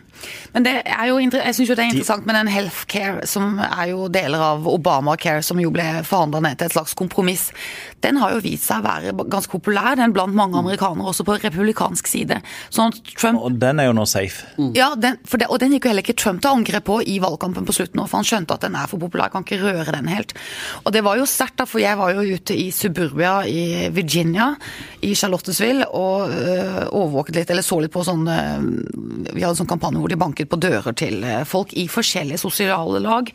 Men 0.53 0.65
det 0.65 0.75
er 0.83 1.09
jo, 1.09 1.19
jeg 1.21 1.55
syns 1.55 1.69
jo 1.69 1.75
det 1.77 1.83
er 1.85 1.91
interessant 1.91 2.27
med 2.27 2.37
den 2.39 2.51
healthcare, 2.51 3.27
som 3.29 3.59
er 3.61 3.91
jo 3.91 4.07
deler 4.11 4.41
av 4.41 4.67
Obamacare, 4.69 5.43
som 5.45 5.59
jo 5.61 5.71
ble 5.73 5.85
forhandla 6.07 6.41
ned 6.43 6.59
til 6.59 6.69
et 6.69 6.77
slags 6.77 6.95
kompromiss. 6.97 7.49
Den 8.05 8.19
har 8.21 8.35
jo 8.35 8.41
vist 8.45 8.67
seg 8.69 8.81
å 8.81 8.87
være 8.87 9.13
ganske 9.29 9.51
populær, 9.51 9.95
den 9.99 10.13
blant 10.15 10.35
mange 10.37 10.57
amerikanere, 10.59 11.09
også 11.11 11.25
på 11.27 11.37
republikansk 11.41 12.09
side. 12.09 12.39
Sånn 12.73 12.93
Trump... 13.13 13.41
Og 13.43 13.57
den 13.61 13.81
er 13.81 13.89
jo 13.89 13.95
nå 13.97 14.05
safe. 14.09 14.47
Mm. 14.57 14.71
Ja, 14.77 14.91
den, 14.97 15.19
det, 15.21 15.49
og 15.49 15.61
den 15.61 15.75
gikk 15.75 15.87
jo 15.87 15.93
heller 15.93 16.05
ikke 16.05 16.17
Trump 16.17 16.43
til 16.43 16.53
angrep 16.53 16.87
på 16.87 16.99
i 17.05 17.17
valgkampen 17.23 17.67
på 17.67 17.75
slutten, 17.75 18.03
for 18.05 18.19
han 18.19 18.27
skjønte 18.27 18.57
at 18.57 18.65
den 18.67 18.77
er 18.77 18.89
for 18.89 19.01
populær, 19.01 19.31
kan 19.33 19.45
ikke 19.45 19.61
røre 19.63 19.95
den 19.95 20.09
helt. 20.11 20.33
Og 20.83 20.93
det 20.95 21.03
var 21.05 21.19
jo 21.19 21.27
sterkt, 21.29 21.57
da, 21.61 21.67
for 21.69 21.81
jeg 21.83 21.97
var 21.99 22.13
jo 22.15 22.37
ute 22.37 22.57
i 22.57 22.69
suburbia 22.73 23.39
i 23.49 23.89
Virginia, 23.93 24.51
i 25.05 25.13
Charlottesville, 25.17 25.87
og 25.97 26.33
øh, 26.33 26.81
overvåket 26.91 27.41
litt, 27.41 27.53
eller 27.53 27.65
så 27.65 27.79
litt 27.81 27.93
på 27.93 28.05
sånn 28.05 28.25
øh, 28.27 28.67
Vi 29.33 29.41
hadde 29.41 29.53
en 29.53 29.61
sånn 29.61 29.69
kampanje 29.69 30.01
hvor 30.07 30.15
de 30.15 30.19
banket 30.21 30.47
på 30.47 30.59
dører 30.63 30.95
til 30.95 31.19
øh, 31.27 31.43
folk 31.47 31.73
i 31.75 31.87
forskjellige 31.91 32.39
sosiale 32.39 33.01
lag. 33.03 33.27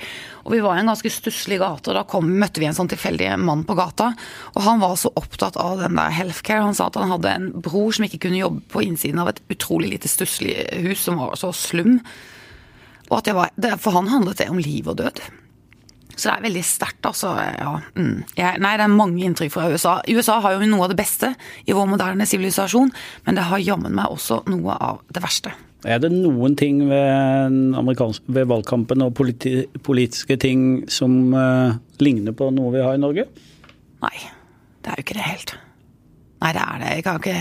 Og 0.47 0.55
vi 0.55 0.63
var 0.65 0.79
i 0.79 0.81
en 0.81 0.89
ganske 0.89 1.13
stusslig 1.13 1.59
gate, 1.61 1.91
og 1.91 1.99
da 1.99 2.05
kom, 2.09 2.31
møtte 2.41 2.63
vi 2.63 2.69
en 2.71 2.77
sånn 2.77 2.89
tilfeldig 2.91 3.35
mann 3.45 3.67
på 3.69 3.77
gata. 3.77 4.13
Og 4.57 4.65
han 4.65 4.81
var 4.81 4.97
så 4.97 5.13
opptatt 5.19 5.59
av 5.61 5.83
den 5.83 5.99
der 6.01 6.15
healthcare. 6.17 6.65
Han 6.65 6.79
sa 6.79 6.89
at 6.89 6.97
han 6.97 7.13
hadde 7.13 7.35
en 7.37 7.51
bror 7.63 7.93
som 7.93 8.07
ikke 8.09 8.25
kunne 8.25 8.41
jobbe 8.41 8.65
på 8.73 8.87
innsiden 8.87 9.21
av 9.21 9.35
et 9.35 9.43
utrolig 9.53 9.93
lite 9.93 10.11
stusslig 10.11 10.57
hus 10.87 11.05
som 11.05 11.21
var 11.21 11.37
så 11.41 11.53
slum. 11.57 11.99
Og 13.11 13.19
at 13.19 13.29
det 13.29 13.37
var, 13.37 13.53
For 13.83 13.93
han 13.93 14.09
handlet 14.09 14.41
det 14.41 14.49
om 14.49 14.61
liv 14.63 14.89
og 14.89 14.97
død. 15.03 15.21
Så 16.17 16.29
det 16.29 16.33
er 16.35 16.47
veldig 16.47 16.63
sterkt, 16.65 17.05
altså. 17.09 17.35
Ja. 17.37 17.75
Mm. 17.97 18.23
Jeg, 18.37 18.61
nei, 18.65 18.73
det 18.81 18.87
er 18.87 18.93
mange 18.93 19.25
inntrykk 19.27 19.53
fra 19.53 19.69
USA. 19.73 19.99
USA 20.09 20.39
har 20.45 20.57
jo 20.57 20.69
noe 20.69 20.87
av 20.87 20.93
det 20.93 21.01
beste 21.01 21.35
i 21.65 21.77
vår 21.77 21.89
moderne 21.89 22.29
sivilisasjon, 22.29 22.93
men 23.27 23.37
det 23.39 23.47
har 23.49 23.65
jammen 23.65 23.97
meg 23.97 24.13
også 24.13 24.43
noe 24.53 24.77
av 24.77 25.05
det 25.13 25.25
verste. 25.25 25.53
Er 25.83 25.99
det 25.99 26.13
noen 26.15 26.55
ting 26.59 26.85
ved, 26.87 27.57
ved 28.31 28.47
valgkampen 28.51 29.03
og 29.03 29.17
politi 29.19 29.65
politiske 29.83 30.37
ting 30.39 30.85
som 30.91 31.35
uh, 31.35 31.75
ligner 31.99 32.37
på 32.39 32.53
noe 32.55 32.71
vi 32.75 32.85
har 32.85 32.95
i 32.95 33.03
Norge? 33.03 33.27
Nei, 34.03 34.17
det 34.83 34.93
er 34.93 35.01
jo 35.01 35.07
ikke 35.07 35.19
det 35.19 35.27
helt. 35.27 35.57
Nei, 36.43 36.53
det 36.55 36.63
er 36.63 36.83
det. 36.83 36.93
Jeg 36.97 37.07
kan 37.07 37.19
ikke 37.23 37.39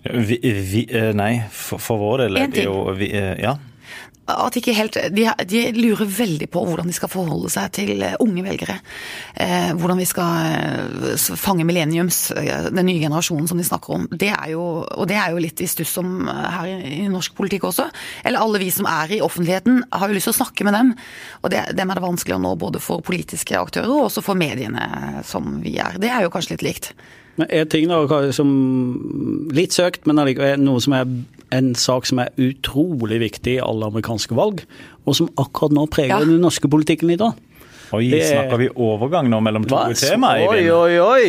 vi, 0.00 0.38
vi, 0.42 0.86
eh, 0.96 1.10
Nei, 1.12 1.32
for, 1.52 1.82
for 1.82 2.00
vår 2.00 2.22
del 2.24 2.38
er 2.40 2.52
det 2.54 2.62
jo 2.64 2.86
vi, 2.96 3.10
eh, 3.12 3.34
Ja 3.42 3.58
at 4.30 4.56
ikke 4.58 4.74
helt, 4.76 4.96
de, 5.14 5.26
de, 5.48 5.62
lurer 5.76 6.08
veldig 6.10 6.48
på 6.52 6.62
hvordan 6.66 6.90
de 6.90 6.96
skal 6.96 7.10
forholde 7.12 7.50
seg 7.52 7.70
til 7.76 8.02
eh, 8.04 8.16
unge 8.22 8.44
velgere. 8.46 8.78
Eh, 9.34 9.70
hvordan 9.78 10.00
vi 10.00 10.08
skal 10.08 10.48
eh, 10.50 11.28
fange 11.40 11.66
millenniums, 11.68 12.22
eh, 12.36 12.68
den 12.70 12.88
nye 12.88 13.02
generasjonen 13.02 13.48
som 13.50 13.60
de 13.60 13.66
snakker 13.66 13.96
om. 13.96 14.08
Det 14.10 14.32
er 14.32 14.52
jo, 14.54 14.64
og 14.84 15.08
det 15.10 15.18
er 15.20 15.34
jo 15.34 15.44
litt 15.44 15.62
i 15.62 15.68
stuss 15.70 15.96
om 16.02 16.28
her 16.30 16.68
i, 16.70 16.76
i, 17.00 17.08
norsk 17.12 17.36
politikk 17.38 17.68
også. 17.70 17.88
Eller 18.24 18.42
alle 18.42 18.62
vi 18.62 18.70
som 18.74 18.88
er 18.90 19.16
i 19.16 19.22
offentligheten, 19.24 19.84
har 19.90 20.08
jo 20.08 20.18
lyst 20.18 20.30
til 20.30 20.36
å 20.36 20.40
snakke 20.42 20.66
med 20.68 20.78
dem. 20.78 20.92
Og 21.42 21.54
det, 21.54 21.64
dem 21.78 21.90
er 21.90 22.00
det 22.00 22.06
vanskelig 22.06 22.36
å 22.36 22.42
nå 22.42 22.56
både 22.60 22.82
for 22.82 23.04
politiske 23.06 23.58
aktører 23.58 23.90
og 23.90 24.08
også 24.08 24.24
for 24.24 24.38
mediene 24.38 25.22
som 25.26 25.58
vi 25.64 25.78
er. 25.82 25.98
Det 26.00 26.12
er 26.12 26.26
jo 26.26 26.32
kanskje 26.34 26.56
litt 26.56 26.68
likt. 26.70 26.92
Men 27.40 27.48
er 27.56 27.68
ting 27.72 27.88
da 27.88 28.04
som 28.36 28.48
litt 29.56 29.72
søkt, 29.72 30.04
men 30.08 30.20
noe 30.60 30.80
som 30.84 30.96
er 30.96 31.08
en 31.56 31.74
sak 31.78 32.06
som 32.06 32.20
er 32.22 32.34
utrolig 32.38 33.20
viktig 33.22 33.56
i 33.56 33.62
alle 33.64 33.88
amerikanske 33.88 34.36
valg, 34.36 34.60
og 35.08 35.16
som 35.16 35.30
akkurat 35.40 35.74
nå 35.74 35.86
preger 35.90 36.18
ja. 36.18 36.26
den 36.26 36.42
norske 36.44 36.68
politikken 36.70 37.14
i 37.14 37.18
dag. 37.20 37.38
Oi, 37.90 38.04
det... 38.12 38.20
snakker 38.28 38.60
vi 38.60 38.68
overgang 38.78 39.26
nå 39.32 39.40
mellom 39.42 39.64
to 39.66 39.78
temaer? 39.98 40.44
Oi, 40.46 40.68
oi, 40.70 41.00
oi! 41.02 41.22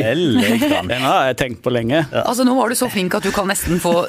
Den 0.91 1.01
har 1.01 1.31
jeg 1.31 1.39
tenkt 1.39 1.63
på 1.65 1.73
lenge. 1.73 2.03
Ja. 2.03 2.21
Altså, 2.21 2.45
Nå 2.45 2.53
var 2.53 2.69
du 2.69 2.77
så 2.77 2.85
flink 2.91 3.15
at 3.17 3.25
du 3.25 3.31
kan 3.33 3.49
nesten 3.49 3.81
få 3.81 4.03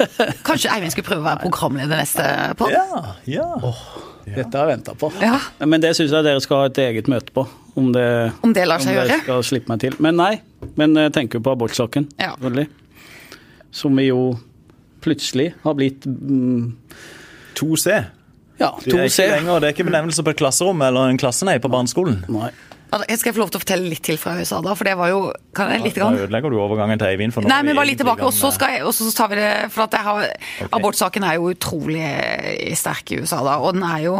Kanskje 0.45 0.69
Eivind 0.75 0.93
skulle 0.93 1.07
prøve 1.07 1.23
å 1.23 1.29
være 1.31 1.41
programleder 1.47 2.03
neste 2.03 2.27
på? 2.59 2.69
Ja, 2.69 3.15
ja. 3.25 3.47
Oh, 3.57 3.81
dette 4.27 4.53
har 4.53 4.69
jeg 4.69 4.75
venta 4.75 4.93
på. 4.99 5.09
Ja. 5.23 5.39
Men 5.65 5.81
det 5.81 5.95
syns 5.97 6.13
jeg 6.13 6.27
dere 6.29 6.45
skal 6.45 6.61
ha 6.61 6.69
et 6.69 6.83
eget 6.85 7.09
møte 7.09 7.33
på. 7.33 7.47
Om 7.73 7.91
det, 7.95 8.07
om 8.45 8.53
det 8.53 8.65
lar 8.69 8.81
seg 8.83 8.97
gjøre? 8.99 9.19
Skal 9.23 9.45
slippe 9.45 9.71
meg 9.73 9.81
til. 9.81 9.95
Men 10.03 10.19
nei. 10.19 10.33
Men 10.79 10.93
jeg 10.99 11.13
tenker 11.15 11.41
på 11.43 11.53
abortsaken, 11.55 12.07
ja. 12.21 12.35
Som 13.73 13.97
vi 13.97 14.07
jo 14.11 14.35
plutselig 15.03 15.51
har 15.63 15.73
blitt 15.77 16.05
mm, 16.05 16.69
2C. 17.57 18.03
Ja, 18.61 18.69
2C. 18.77 18.85
Det 18.85 18.99
er 18.99 19.09
ikke 19.09 19.31
lenger, 19.33 19.57
det 19.59 19.67
er 19.67 19.75
ikke 19.75 19.87
benevnelse 19.89 20.23
på 20.23 20.33
et 20.35 20.39
klasserom 20.39 20.85
eller 20.85 21.09
en 21.11 21.19
klasse 21.19 21.47
nei 21.49 21.57
på 21.61 21.71
barneskolen. 21.73 22.21
Nei. 22.31 22.51
Jeg 23.09 23.17
skal 23.23 23.33
få 23.33 23.41
lov 23.41 23.49
til 23.49 23.57
å 23.57 23.61
fortelle 23.63 23.89
litt 23.89 24.03
til 24.05 24.19
fra 24.21 24.35
USA, 24.37 24.59
da, 24.61 24.75
for 24.77 24.85
det 24.85 24.93
var 24.99 25.09
jo 25.09 25.21
kan 25.57 25.71
jeg, 25.73 25.81
litt 25.87 25.95
grann? 25.97 26.13
Da 26.13 26.27
ødelegger 26.27 26.53
du 26.53 26.59
overgangen 26.61 26.99
til 27.01 27.09
Eivind. 27.09 27.33
Nei, 27.49 27.61
men 27.65 27.73
bare 27.79 27.89
litt 27.89 27.97
tilbake, 27.97 28.27
og 28.27 28.33
så 28.37 28.51
tar 29.17 29.31
vi 29.31 29.39
det 29.39 29.49
For 29.73 29.87
at 29.87 29.97
har, 29.97 30.27
okay. 30.27 30.69
abortsaken 30.77 31.25
er 31.25 31.39
jo 31.39 31.49
utrolig 31.55 32.05
sterk 32.77 33.15
i 33.15 33.23
USA, 33.23 33.41
da, 33.41 33.57
og 33.57 33.73
den 33.79 33.87
er 33.87 34.03
jo 34.05 34.19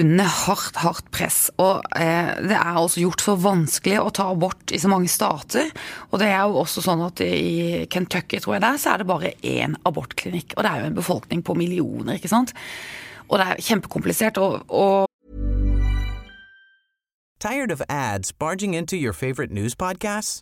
under 0.00 0.28
hardt, 0.44 0.78
hardt 0.82 1.10
press. 1.14 1.48
Og 1.60 1.82
eh, 1.98 2.30
det 2.44 2.56
er 2.56 2.78
altså 2.78 3.02
gjort 3.02 3.24
så 3.24 3.34
vanskelig 3.40 3.98
å 4.00 4.12
ta 4.14 4.28
abort 4.32 4.74
i 4.74 4.80
så 4.82 4.90
mange 4.92 5.10
stater. 5.12 5.70
Og 6.10 6.22
det 6.22 6.30
er 6.30 6.44
jo 6.46 6.62
også 6.62 6.84
sånn 6.84 7.04
at 7.06 7.22
i 7.24 7.84
Kentucky, 7.90 8.40
tror 8.42 8.56
jeg 8.56 8.64
det 8.64 8.72
er, 8.72 8.80
så 8.82 8.94
er 8.94 9.02
det 9.02 9.10
bare 9.10 9.34
én 9.42 9.76
abortklinikk. 9.88 10.56
Og 10.56 10.64
det 10.64 10.72
er 10.72 10.82
jo 10.82 10.90
en 10.90 10.98
befolkning 10.98 11.44
på 11.44 11.58
millioner, 11.58 12.18
ikke 12.18 12.32
sant. 12.32 12.54
Og 13.28 13.38
det 13.40 13.46
er 13.46 13.64
kjempekomplisert. 13.68 14.40
og, 14.40 14.64
og 14.68 15.06
Tired 17.38 17.70
of 17.70 17.82
ads 17.88 18.32
barging 18.32 18.74
into 18.74 18.96
your 18.96 19.12
favorite 19.12 19.52
news 19.52 19.76
podcasts? 19.76 20.40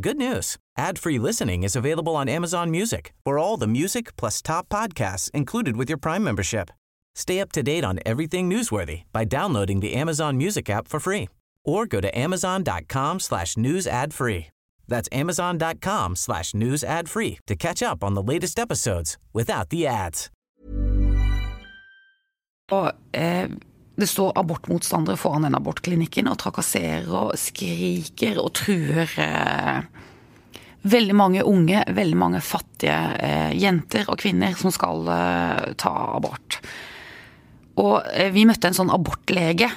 Good 0.00 0.16
news. 0.16 0.56
Ad-free 0.78 1.18
listening 1.18 1.62
is 1.62 1.76
available 1.76 2.16
on 2.16 2.28
Amazon 2.28 2.70
Music 2.70 3.12
for 3.24 3.38
all 3.38 3.56
the 3.58 3.66
music 3.66 4.16
plus 4.16 4.40
top 4.40 4.68
podcasts 4.68 5.30
included 5.32 5.76
with 5.76 5.90
your 5.90 5.98
Prime 5.98 6.24
membership. 6.24 6.70
Stay 7.18 7.40
up 7.40 7.50
to 7.50 7.64
date 7.64 7.84
on 7.84 7.98
everything 8.06 8.48
newsworthy 8.48 9.02
by 9.12 9.24
downloading 9.24 9.80
the 9.80 9.92
Amazon 9.92 10.36
Music 10.36 10.70
app 10.70 10.86
for 10.86 11.00
free 11.00 11.26
or 11.64 11.84
go 11.84 12.00
to 12.00 12.16
amazon.com 12.16 13.18
slash 13.18 13.56
news 13.56 13.88
ad 13.88 14.14
free. 14.14 14.46
That's 14.86 15.08
amazon.com 15.10 16.14
slash 16.14 16.54
news 16.54 16.84
ad 16.84 17.08
free 17.08 17.38
to 17.48 17.56
catch 17.56 17.82
up 17.82 18.04
on 18.04 18.14
the 18.14 18.22
latest 18.22 18.58
episodes 18.58 19.18
without 19.34 19.70
the 19.70 19.86
ads. 19.86 20.30
Og, 22.70 22.92
eh, 23.12 23.48
det 23.96 24.06
står 24.06 24.38
abortmotstandere 24.38 25.16
foran 25.16 25.42
den 25.42 25.54
abortklinikken 25.54 26.28
og 26.28 26.38
trakasserer 26.38 27.08
og 27.10 27.32
skriker 27.38 28.38
og 28.38 28.52
truer 28.54 29.10
eh, 29.18 29.80
veldig 30.82 31.16
mange 31.16 31.42
unge, 31.44 31.82
veldig 31.88 32.16
mange 32.16 32.40
fattige 32.40 33.00
eh, 33.18 33.56
jenter 33.58 34.06
og 34.06 34.20
kvinner 34.22 34.54
som 34.54 34.70
skal 34.70 35.10
eh, 35.16 35.74
ta 35.82 35.94
abort. 36.14 36.60
Og 37.78 38.00
eh, 38.12 38.32
vi 38.34 38.46
møtte 38.48 38.70
en 38.70 38.76
sånn 38.76 38.94
abortlege. 38.94 39.70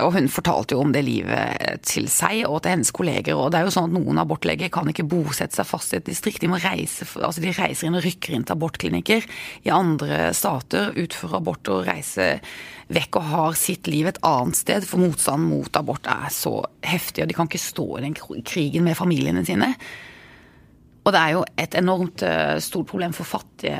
Og 0.00 0.14
hun 0.14 0.30
fortalte 0.32 0.72
jo 0.72 0.80
om 0.80 0.92
det 0.94 1.02
livet 1.04 1.82
til 1.84 2.06
seg 2.08 2.46
og 2.48 2.62
til 2.62 2.74
hennes 2.74 2.92
kolleger. 2.94 3.36
Og 3.36 3.50
det 3.52 3.60
er 3.60 3.66
jo 3.66 3.74
sånn 3.74 3.90
at 3.90 3.96
noen 3.98 4.20
abortleger 4.22 4.70
kan 4.72 4.88
ikke 4.88 5.06
bosette 5.08 5.58
seg 5.58 5.68
fast 5.68 5.92
i 5.92 5.98
et 5.98 6.06
distrikt. 6.08 6.40
De 6.40 6.48
må 6.48 6.60
reise, 6.62 7.04
altså 7.20 7.42
de 7.44 7.52
reiser 7.52 7.88
inn 7.88 7.98
og 7.98 8.04
rykker 8.06 8.36
inn 8.36 8.46
til 8.48 8.56
abortklinikker 8.56 9.26
i 9.68 9.72
andre 9.74 10.30
stater, 10.36 10.94
utfører 11.00 11.40
abort 11.40 11.72
og 11.72 11.84
reiser 11.88 12.40
vekk 12.90 13.20
og 13.20 13.28
har 13.34 13.58
sitt 13.60 13.90
liv 13.90 14.08
et 14.08 14.22
annet 14.26 14.58
sted. 14.58 14.86
For 14.88 15.02
motstanden 15.02 15.50
mot 15.52 15.80
abort 15.80 16.08
er 16.10 16.30
så 16.34 16.56
heftig, 16.86 17.24
og 17.24 17.30
de 17.30 17.36
kan 17.36 17.50
ikke 17.50 17.62
stå 17.62 17.90
i 17.98 18.06
den 18.06 18.16
krigen 18.16 18.88
med 18.88 18.98
familiene 18.98 19.44
sine. 19.46 19.74
Og 21.04 21.12
det 21.14 21.20
er 21.20 21.36
jo 21.36 21.44
et 21.60 21.76
enormt 21.78 22.24
eh, 22.26 22.56
stort 22.62 22.88
problem 22.90 23.14
for 23.16 23.28
fattige 23.28 23.76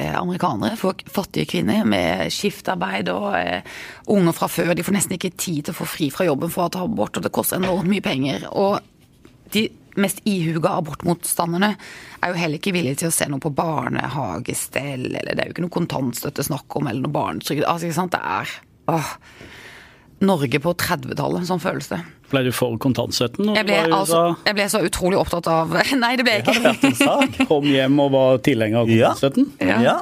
amerikanere, 0.00 0.78
folk, 0.80 1.04
fattige 1.12 1.50
kvinner 1.52 1.84
med 1.88 2.32
skiftarbeid 2.32 3.10
og 3.12 3.28
eh, 3.36 3.76
unger 4.12 4.36
fra 4.36 4.48
før. 4.48 4.72
De 4.76 4.84
får 4.86 4.96
nesten 4.96 5.18
ikke 5.18 5.34
tid 5.36 5.66
til 5.66 5.74
å 5.74 5.80
få 5.82 5.88
fri 5.88 6.08
fra 6.14 6.26
jobben 6.28 6.52
for 6.52 6.66
å 6.66 6.72
ta 6.72 6.86
abort, 6.86 7.18
og 7.18 7.26
det 7.26 7.34
koster 7.34 7.60
enormt 7.60 7.90
mye 7.90 8.04
penger. 8.04 8.46
Og 8.56 8.80
de 9.52 9.66
mest 10.00 10.22
ihuga 10.24 10.78
abortmotstanderne 10.80 11.74
er 11.74 12.32
jo 12.32 12.38
heller 12.40 12.60
ikke 12.60 12.72
villige 12.72 13.02
til 13.02 13.10
å 13.10 13.14
se 13.14 13.28
noe 13.28 13.42
på 13.42 13.52
barnehagestell, 13.52 15.10
eller 15.10 15.34
det 15.34 15.42
er 15.42 15.50
jo 15.50 15.56
ikke 15.56 15.66
noe 15.66 15.76
kontantstøtte 15.76 16.46
snakk 16.46 16.78
om, 16.80 16.88
eller 16.88 17.04
noe 17.04 17.16
barnetrygd. 17.18 17.66
Altså, 17.66 17.90
ikke 17.90 18.00
sant, 18.00 18.16
det 18.16 18.22
er 18.22 18.56
åh. 18.92 19.12
Norge 20.22 20.60
på 20.62 20.72
30-tallet, 20.78 21.48
sånn 21.48 21.62
føles 21.62 21.88
det. 21.90 21.98
Ble 22.32 22.42
du 22.46 22.50
for 22.56 22.80
kontantstøtten? 22.80 23.52
Jeg 23.56 23.68
ble, 23.68 23.78
altså, 23.92 24.24
jeg 24.46 24.56
ble, 24.56 24.66
så 24.72 24.80
utrolig 24.86 25.20
opptatt 25.20 25.48
av 25.52 25.76
Nei, 26.04 26.14
det 26.18 26.26
ble 26.26 26.38
jeg 26.38 26.46
ikke. 26.48 27.46
Kom 27.50 27.68
hjem 27.68 28.02
og 28.02 28.12
var 28.16 28.42
tilhenger 28.44 28.82
av 28.82 28.90
kontantstøtten? 28.92 29.48
Ja. 29.60 29.78
ja. 29.84 29.96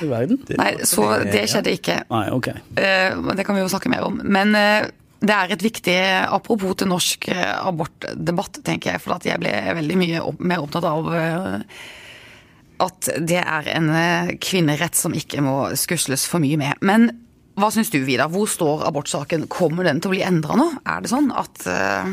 I 0.00 0.06
verden? 0.08 0.38
Nei, 0.60 0.70
så 0.86 1.08
det 1.26 1.46
skjedde 1.50 1.72
ikke. 1.74 2.02
Nei, 2.12 2.24
ok. 2.36 2.52
Uh, 2.78 3.32
det 3.36 3.44
kan 3.48 3.56
vi 3.56 3.64
jo 3.64 3.70
snakke 3.72 3.90
mer 3.92 4.06
om. 4.06 4.20
Men 4.22 4.54
uh, 4.54 4.86
Det 5.20 5.34
er 5.36 5.52
et 5.52 5.62
viktig 5.62 5.96
apropos 6.32 6.78
til 6.80 6.88
norsk 6.88 7.26
eh, 7.28 7.56
abortdebatt, 7.68 8.62
tenker 8.64 8.94
jeg. 8.94 9.02
For 9.04 9.18
at 9.18 9.26
jeg 9.28 9.40
ble 9.42 9.52
veldig 9.76 9.98
mye 10.00 10.22
opp, 10.24 10.38
mer 10.40 10.62
opptatt 10.64 10.86
av 10.88 11.10
eh, 11.12 11.80
at 12.80 13.10
det 13.28 13.42
er 13.42 13.68
en 13.74 13.90
eh, 13.92 14.30
kvinnerett 14.40 14.96
som 14.96 15.12
ikke 15.12 15.42
må 15.44 15.56
skusles 15.76 16.24
for 16.30 16.40
mye 16.40 16.56
med. 16.60 16.80
Men 16.80 17.10
hva 17.60 17.70
syns 17.74 17.92
du, 17.92 18.00
Vidar? 18.06 18.30
Hvor 18.32 18.48
står 18.50 18.86
abortsaken? 18.88 19.48
Kommer 19.52 19.86
den 19.86 20.00
til 20.00 20.10
å 20.10 20.14
bli 20.14 20.24
endra 20.26 20.56
nå? 20.58 20.66
Er 20.88 21.04
det 21.04 21.12
sånn 21.12 21.30
at 21.36 21.66
uh, 21.68 22.08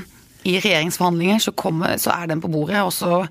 i 0.48 0.58
regjeringsforhandlinger 0.60 1.42
så, 1.44 1.54
kommer, 1.58 1.98
så 2.01 2.13
er 2.16 2.30
den 2.32 2.44
på 2.44 2.51
bordet, 2.51 2.82
og 2.84 2.94
så 2.96 3.24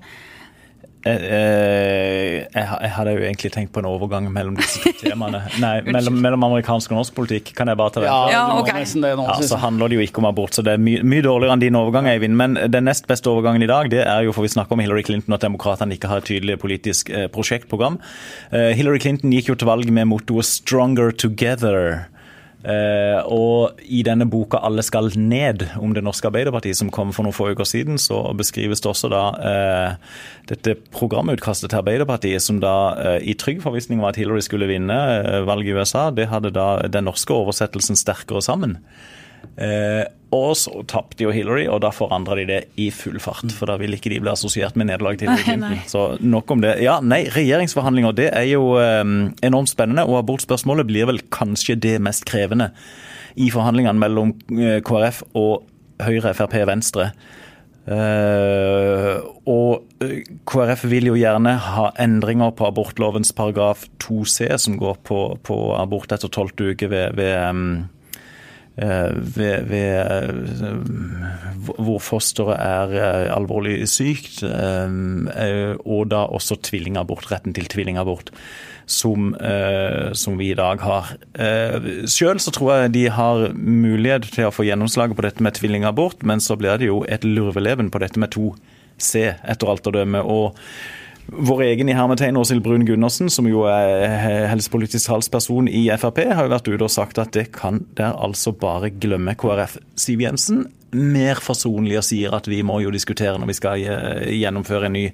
jeg, 1.07 2.43
jeg, 2.53 2.65
jeg, 2.67 2.91
hadde 2.97 3.13
jo 3.15 3.23
egentlig 3.23 3.51
tenkt 3.53 3.71
på 3.75 3.81
en 3.83 3.87
overgang 3.89 4.27
mellom 4.33 4.57
disse 4.59 4.81
to 4.83 4.93
temaene. 4.99 5.41
Nei, 5.63 5.73
mellom, 5.87 6.19
mellom, 6.23 6.45
amerikansk 6.49 6.91
og 6.93 7.01
norsk 7.01 7.15
politikk. 7.17 7.53
Kan 7.57 7.71
jeg 7.71 7.79
bare 7.79 7.93
ta 7.95 8.03
det? 8.03 8.09
Ja, 8.09 8.19
ja, 8.33 8.43
okay. 8.59 8.83
det 8.83 9.13
nå, 9.19 9.27
ja, 9.29 9.37
Så 9.47 9.59
handler 9.61 9.91
det 9.91 9.99
jo 9.99 10.07
ikke 10.07 10.23
om 10.23 10.29
abort, 10.29 10.57
så 10.57 10.65
det 10.65 10.75
er 10.77 10.83
mye, 10.83 11.03
mye 11.07 11.25
dårligere 11.25 11.57
enn 11.57 11.63
din 11.63 11.79
overgang, 11.79 12.09
Eivind. 12.11 12.37
Men 12.39 12.59
den 12.73 12.89
nest 12.89 13.07
beste 13.09 13.31
overgangen 13.31 13.65
i 13.65 13.71
dag, 13.71 13.91
det 13.93 14.03
er 14.05 14.27
jo 14.27 14.35
for 14.35 14.47
vi 14.47 14.53
snakker 14.53 14.77
om 14.77 14.83
Hillary 14.83 15.05
Clinton, 15.07 15.37
at 15.37 15.45
demokratene 15.45 15.97
ikke 15.97 16.11
har 16.11 16.23
et 16.23 16.29
tydelig 16.29 16.59
politisk 16.61 17.13
eh, 17.13 17.29
prosjektprogram. 17.33 18.01
Eh, 18.51 18.73
Hillary 18.77 19.01
Clinton 19.03 19.33
gikk 19.35 19.53
jo 19.53 19.57
til 19.59 19.71
valg 19.71 19.89
med 19.93 20.09
mottoet 20.11 20.47
'Stronger 20.47 21.15
Together'. 21.15 22.16
Uh, 22.67 23.23
og 23.31 23.79
i 23.87 24.01
denne 24.03 24.25
boka 24.27 24.59
'Alle 24.59 24.83
skal 24.83 25.07
ned' 25.15 25.63
om 25.79 25.93
det 25.95 26.03
norske 26.03 26.27
Arbeiderpartiet, 26.27 26.75
som 26.75 26.89
kom 26.91 27.13
for 27.15 27.23
noen 27.23 27.35
få 27.35 27.51
uker 27.55 27.63
siden, 27.63 27.95
så 27.95 28.35
beskrives 28.35 28.81
det 28.83 28.89
også 28.91 29.07
da 29.07 29.23
uh, 29.39 29.95
dette 30.49 30.75
programutkastet 30.91 31.71
til 31.71 31.79
Arbeiderpartiet, 31.79 32.43
som 32.43 32.59
da 32.59 32.75
uh, 32.91 33.19
i 33.23 33.37
trygg 33.39 33.61
forvissning 33.63 34.01
var 34.03 34.11
at 34.11 34.19
Hillary 34.19 34.43
skulle 34.43 34.67
vinne 34.67 34.97
valget 35.47 35.71
i 35.71 35.77
USA, 35.79 36.09
det 36.11 36.27
hadde 36.27 36.51
da 36.51 36.87
den 36.91 37.07
norske 37.07 37.31
oversettelsen 37.31 37.95
'sterkere 37.95 38.43
sammen'. 38.43 38.75
Eh, 39.55 40.03
og 40.35 40.57
så 40.59 40.81
tapte 40.91 41.23
jo 41.23 41.31
Hillary, 41.31 41.63
og 41.71 41.79
da 41.85 41.93
forandra 41.95 42.35
de 42.35 42.45
det 42.49 42.59
i 42.75 42.89
full 42.91 43.15
fart. 43.23 43.47
For 43.55 43.69
da 43.71 43.77
vil 43.79 43.95
ikke 43.95 44.11
de 44.11 44.19
bli 44.23 44.33
assosiert 44.33 44.75
med 44.75 44.89
nederlag 44.89 45.19
til 45.19 45.31
Hillary 45.31 45.45
Clinton. 45.47 45.79
Så 45.87 46.03
nok 46.19 46.51
om 46.51 46.63
det. 46.65 46.75
Ja, 46.83 46.97
nei, 46.99 47.23
regjeringsforhandlinger 47.31 48.17
det 48.17 48.29
er 48.33 48.49
jo 48.51 48.75
eh, 48.81 49.03
enormt 49.47 49.71
spennende, 49.71 50.07
og 50.07 50.19
abortspørsmålet 50.23 50.89
blir 50.89 51.09
vel 51.09 51.23
kanskje 51.33 51.79
det 51.79 51.97
mest 52.03 52.27
krevende 52.27 52.73
i 53.37 53.51
forhandlingene 53.53 54.01
mellom 54.01 54.35
eh, 54.57 54.79
KrF 54.85 55.23
og 55.37 55.67
Høyre, 56.03 56.33
Frp, 56.37 56.59
Venstre. 56.69 57.11
Uh, 57.87 59.23
og 59.47 60.01
KrF 60.49 60.81
vil 60.91 61.07
jo 61.07 61.13
gjerne 61.15 61.53
ha 61.63 61.85
endringer 62.03 62.51
på 62.57 62.65
abortlovens 62.67 63.31
paragraf 63.35 63.85
2c, 64.03 64.49
som 64.59 64.75
går 64.81 64.99
på, 65.07 65.21
på 65.47 65.59
abort 65.77 66.11
etter 66.11 66.27
tolvte 66.27 66.73
uke 66.73 66.89
ved, 66.91 67.15
ved 67.15 67.37
um, 67.47 67.69
ved, 68.77 69.63
ved, 69.69 69.97
eh, 70.05 70.73
hvor 71.81 71.97
fosteret 72.03 72.59
er 72.61 72.93
eh, 72.93 73.29
alvorlig 73.33 73.87
sykt, 73.89 74.43
og 74.43 76.09
da 76.11 76.23
også 76.29 76.59
tvillingabort, 76.61 77.31
retten 77.31 77.55
til 77.57 77.65
tvillingabort, 77.65 78.29
som, 78.87 79.33
som 80.15 80.37
vi 80.39 80.51
i 80.53 80.55
dag 80.55 80.79
har. 80.79 81.09
Selv 82.07 82.39
så 82.39 82.53
tror 82.55 82.71
jeg 82.73 82.93
de 82.93 83.01
har 83.11 83.49
mulighet 83.57 84.29
til 84.31 84.47
å 84.47 84.53
få 84.53 84.63
gjennomslag 84.63 85.15
på 85.17 85.25
dette 85.25 85.43
med 85.43 85.57
tvillingabort, 85.57 86.23
men 86.23 86.39
så 86.39 86.55
blir 86.55 86.79
det 86.79 86.87
jo 86.87 87.01
et 87.03 87.25
lurveleven 87.27 87.91
på 87.91 87.99
dette 87.99 88.21
med 88.21 88.31
2C, 88.31 89.25
etter 89.43 89.73
alt 89.73 89.89
å 89.91 89.95
dømme. 89.97 90.23
og 90.23 90.55
vår 91.27 91.61
egen 91.63 91.89
i 91.89 91.95
hermetegn 91.95 92.37
Åshild 92.39 92.63
Brun 92.63 92.85
Gundersen, 92.87 93.29
som 93.29 93.47
jo 93.49 93.65
er 93.69 94.47
helsepolitisk 94.51 95.09
talsperson 95.09 95.67
i 95.67 95.83
Frp, 95.99 96.23
har 96.31 96.47
jo 96.47 96.53
vært 96.53 96.69
ute 96.71 96.87
og 96.87 96.93
sagt 96.93 97.19
at 97.21 97.33
det 97.35 97.49
kan 97.55 97.81
der 97.99 98.15
altså 98.15 98.53
bare 98.55 98.93
glemme 98.93 99.35
KrF. 99.37 99.77
Siv 99.99 100.23
Jensen 100.23 100.65
mer 100.95 101.41
forsonlig 101.43 101.97
og 101.99 102.05
sier 102.07 102.35
at 102.37 102.47
vi 102.47 102.61
må 102.63 102.79
jo 102.79 102.93
diskutere 102.93 103.35
når 103.35 103.51
vi 103.51 103.57
skal 103.57 103.83
eh, 103.83 104.29
gjennomføre 104.39 104.87
en 104.87 104.95
ny 104.95 105.05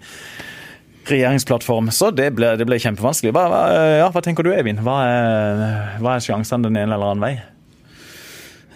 regjeringsplattform. 1.09 1.89
Så 1.91 2.11
det 2.15 2.29
ble, 2.37 2.53
det 2.59 2.67
ble 2.69 2.79
kjempevanskelig. 2.79 3.33
Hva, 3.35 3.47
hva, 3.51 3.63
ja, 3.97 4.07
hva, 4.13 4.23
tenker 4.23 4.45
du 4.45 4.53
Eivind? 4.53 4.83
Hva 4.85 4.99
er, 5.09 5.65
hva 6.03 6.15
er 6.15 6.25
sjansene 6.25 6.69
den 6.69 6.79
ene 6.79 6.95
eller 6.95 7.13
annen 7.13 7.25
vei? 7.25 7.33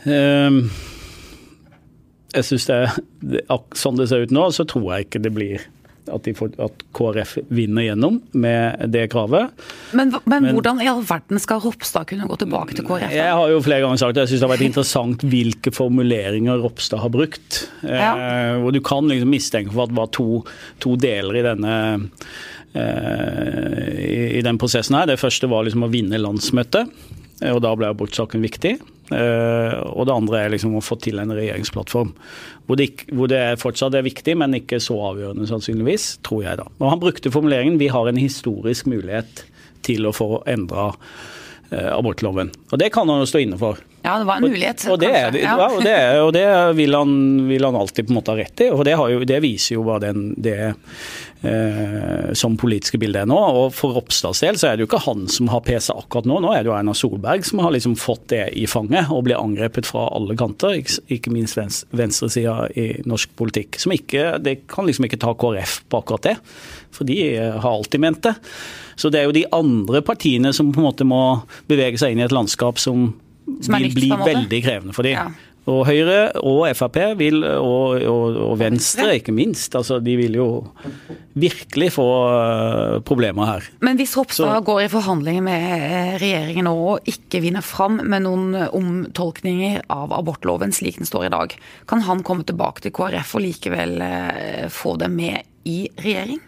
Um, 0.07 0.59
jeg 2.35 2.47
synes 2.47 2.67
det, 2.69 2.77
det, 3.25 3.41
Sånn 3.75 3.97
det 3.99 4.07
ser 4.11 4.25
ut 4.25 4.33
nå, 4.35 4.49
så 4.55 4.65
tror 4.67 4.89
jeg 4.93 5.07
ikke 5.07 5.23
det 5.23 5.33
blir 5.35 5.65
at, 6.13 6.29
får, 6.37 6.53
at, 6.63 6.83
KrF 6.97 7.33
vinner 7.53 7.87
gjennom 7.87 8.19
med 8.37 8.87
det 8.93 9.05
kravet. 9.13 9.53
Men, 9.97 10.13
men, 10.25 10.45
men, 10.45 10.49
hvordan 10.55 10.81
i 10.83 10.89
all 10.91 11.03
verden 11.07 11.41
skal 11.41 11.61
Ropstad 11.63 12.07
kunne 12.09 12.27
gå 12.29 12.39
tilbake 12.41 12.77
til 12.77 12.87
KrF? 12.87 13.13
Jeg 13.13 13.35
har 13.39 13.53
jo 13.53 13.63
flere 13.65 13.83
ganger 13.85 14.01
sagt 14.01 14.17
det. 14.17 14.25
jeg 14.25 14.33
syns 14.33 14.43
det 14.43 14.47
har 14.47 14.53
vært 14.55 14.67
interessant 14.67 15.27
hvilke 15.27 15.73
formuleringer 15.75 16.63
Ropstad 16.63 17.03
har 17.03 17.13
brukt. 17.13 17.63
Ja. 17.83 18.11
Eh, 18.13 18.53
hvor 18.63 18.75
du 18.75 18.81
kan 18.85 19.09
liksom 19.09 19.31
mistenke 19.33 19.73
for 19.73 19.85
at 19.85 19.93
det 19.93 19.99
var 19.99 20.11
to, 20.15 20.41
to 20.83 20.97
deler 20.99 21.39
i 21.39 21.45
denne 21.45 21.77
eh, 22.73 23.93
i, 24.03 24.19
i 24.39 24.43
den 24.45 24.59
prosessen 24.61 24.99
her. 24.99 25.09
Det 25.09 25.21
første 25.21 25.49
var 25.51 25.67
liksom 25.67 25.87
å 25.87 25.91
vinne 25.91 26.21
landsmøtet, 26.21 26.93
og 27.47 27.59
da 27.65 27.73
ble 27.77 27.91
abortsaken 27.91 28.43
viktig. 28.45 28.77
Uh, 29.07 29.71
og 29.93 30.07
det 30.09 30.15
andre 30.15 30.39
er 30.41 30.51
liksom 30.51 30.75
å 30.75 30.83
få 30.83 30.97
til 30.99 31.21
en 31.21 31.31
regjeringsplattform. 31.31 32.11
Hvor 32.67 32.79
det, 32.79 32.89
hvor 33.15 33.31
det 33.31 33.41
fortsatt 33.61 33.95
er 33.95 34.03
viktig, 34.07 34.35
men 34.39 34.57
ikke 34.59 34.81
så 34.83 34.97
avgjørende 35.13 35.47
sannsynligvis, 35.47 36.17
tror 36.27 36.43
jeg 36.43 36.59
da. 36.59 36.67
Og 36.81 36.89
han 36.91 37.03
brukte 37.03 37.31
formuleringen 37.31 37.79
'vi 37.79 37.87
har 37.93 38.07
en 38.07 38.19
historisk 38.19 38.89
mulighet 38.91 39.45
til 39.87 40.09
å 40.09 40.15
få 40.15 40.43
endra 40.45 40.89
uh, 40.91 41.91
abortloven'. 41.95 42.51
Og 42.71 42.79
det 42.79 42.91
kan 42.91 43.07
han 43.07 43.23
jo 43.23 43.31
stå 43.31 43.45
inne 43.45 43.59
for. 43.61 43.79
Ja, 44.03 44.19
det 44.19 44.27
var 44.27 44.37
en 44.39 44.51
mulighet. 44.51 44.83
Og, 44.87 44.93
og, 44.93 44.99
det, 44.99 45.11
er, 45.11 45.35
ja. 45.35 45.55
og, 45.55 45.81
det, 45.83 45.97
og 46.21 46.33
det, 46.35 46.45
vil, 46.77 46.95
han, 46.95 47.15
vil, 47.47 47.65
han, 47.65 47.75
alltid 47.75 48.07
på 48.07 48.13
en 48.13 48.19
måte 48.19 48.31
ha 48.31 48.39
rett 48.39 48.61
i. 48.63 48.69
Og 48.71 48.85
det, 48.87 48.93
jo, 48.95 49.23
det 49.27 49.39
viser 49.43 49.75
jo 49.75 49.83
hva 49.87 49.97
den, 50.03 50.29
det 50.39 50.59
eh, 51.41 52.33
som 52.33 52.57
politiske 52.57 52.99
bildet 53.01 53.27
nå. 53.29 53.37
Og 53.37 53.75
for 53.75 53.97
Ropstads 53.97 54.41
del 54.43 54.59
så 54.59 54.69
er 54.69 54.77
det 54.77 54.85
jo 54.85 54.89
ikke 54.89 55.03
han 55.05 55.27
som 55.31 55.51
har 55.51 55.63
PC 55.65 55.91
akkurat 55.93 56.29
nå. 56.29 56.39
Nå 56.43 56.53
er 56.53 56.63
det 56.63 56.71
jo 56.71 56.75
Erna 56.77 56.95
Solberg 56.97 57.45
som 57.47 57.61
har 57.63 57.73
liksom 57.75 57.97
fått 57.99 58.27
det 58.33 58.43
i 58.57 58.65
fanget 58.69 59.11
og 59.13 59.25
blir 59.27 59.39
angrepet 59.39 59.89
fra 59.89 60.07
alle 60.15 60.37
kanter. 60.39 60.77
Ikke, 60.77 61.33
minst 61.33 61.59
venstresida 61.91 62.69
i 62.77 62.89
norsk 63.07 63.35
politikk. 63.39 63.79
Som 63.81 63.95
ikke, 63.95 64.37
det 64.43 64.61
kan 64.71 64.87
liksom 64.87 65.07
ikke 65.07 65.21
ta 65.21 65.35
KrF 65.37 65.81
på 65.91 66.01
akkurat 66.01 66.31
det. 66.31 66.35
For 66.95 67.07
de 67.07 67.21
har 67.37 67.71
alltid 67.71 68.03
ment 68.03 68.23
det. 68.25 68.35
Så 68.97 69.11
det 69.13 69.21
er 69.21 69.29
jo 69.29 69.35
de 69.35 69.45
andre 69.53 70.01
partiene 70.05 70.53
som 70.55 70.71
på 70.73 70.81
en 70.81 70.89
måte 70.89 71.05
må 71.07 71.21
bevege 71.69 71.99
seg 72.01 72.13
inn 72.15 72.23
i 72.23 72.25
et 72.25 72.33
landskap 72.33 72.81
som 72.81 73.11
vil 73.47 73.91
bli 73.93 74.09
veldig 74.11 74.63
krevende 74.63 74.95
for 74.95 75.07
dem. 75.07 75.19
Ja. 75.19 75.46
Og 75.67 75.81
Høyre 75.83 76.31
og 76.47 76.61
Frp 76.79 76.97
vil, 77.19 77.41
og, 77.43 77.97
og, 78.07 78.37
og, 78.45 78.53
Venstre 78.61 79.17
ikke 79.17 79.33
minst, 79.35 79.75
altså 79.75 79.97
de 79.99 80.13
vil 80.15 80.37
jo 80.39 80.47
virkelig 81.35 81.89
få 81.97 82.05
uh, 82.07 82.93
problemer 83.07 83.49
her. 83.49 83.67
Men 83.83 83.99
hvis 83.99 84.15
Ropstad 84.15 84.63
går 84.67 84.85
i 84.85 84.89
forhandlinger 84.91 85.43
med 85.43 85.67
eh, 85.75 86.13
regjeringen 86.23 86.71
og 86.71 87.11
ikke 87.11 87.43
vinner 87.43 87.65
fram 87.65 87.99
med 87.99 88.23
noen 88.23 88.55
omtolkninger 88.71 89.83
av 89.91 90.15
abortloven 90.15 90.71
slik 90.75 91.01
den 91.01 91.09
står 91.09 91.27
i 91.27 91.33
dag, 91.35 91.57
kan 91.91 92.05
han 92.07 92.23
komme 92.23 92.47
tilbake 92.47 92.87
til 92.87 92.95
KrF 92.95 93.35
og 93.35 93.43
likevel 93.43 93.99
få 94.71 94.95
det 95.03 95.11
med 95.11 95.67
i 95.67 95.81
regjering? 95.99 96.39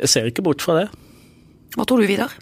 Jeg 0.00 0.10
ser 0.10 0.30
ikke 0.30 0.44
bort 0.44 0.64
fra 0.64 0.80
det. 0.80 0.86
Hva 1.76 1.86
tror 1.86 2.02
du, 2.02 2.08
Vidar? 2.08 2.34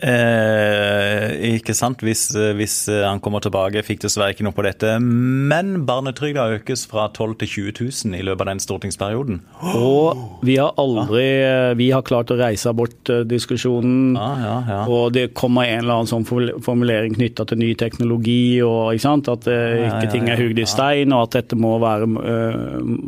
Eh, 0.00 1.54
ikke 1.56 1.74
sant, 1.76 2.02
hvis, 2.04 2.34
eh, 2.36 2.52
hvis, 2.56 2.88
eh, 2.88 3.04
han 3.06 3.20
kommer 3.20 3.42
tilbake. 3.44 3.82
Fikk 3.84 4.02
dessverre 4.04 4.34
ikke 4.34 4.46
noe 4.46 4.56
på 4.56 4.64
dette. 4.64 4.98
Men 5.00 5.86
barnetrygda 5.86 6.46
økes 6.58 6.86
fra 6.90 7.08
12 7.12 7.36
til 7.40 7.48
20 7.48 7.72
000 7.80 8.18
i 8.18 8.24
løpet 8.26 8.44
av 8.44 8.50
den 8.52 8.62
stortingsperioden. 8.64 9.40
Og 9.74 10.40
vi 10.46 10.56
har 10.56 10.74
aldri 10.80 11.24
eh, 11.44 11.74
Vi 11.80 11.90
har 11.94 12.02
klart 12.02 12.32
å 12.32 12.38
reise 12.38 12.72
bort 12.76 13.10
diskusjonen. 13.28 14.16
Ja, 14.16 14.30
ja, 14.40 14.56
ja. 14.68 14.80
Og 14.90 15.12
det 15.12 15.34
kommer 15.34 15.68
en 15.68 15.84
eller 15.84 16.00
annen 16.00 16.10
sånn 16.10 16.26
formulering 16.26 17.14
knytta 17.16 17.46
til 17.46 17.60
ny 17.62 17.72
teknologi, 17.78 18.60
og 18.64 18.94
ikke 18.94 19.06
sant, 19.06 19.28
at 19.32 19.46
ikke 19.46 20.10
ting 20.12 20.28
er 20.28 20.40
hugd 20.40 20.60
i 20.60 20.68
stein, 20.68 21.12
og 21.14 21.28
at 21.28 21.40
dette 21.40 21.58
må 21.58 21.76
være, 21.82 22.08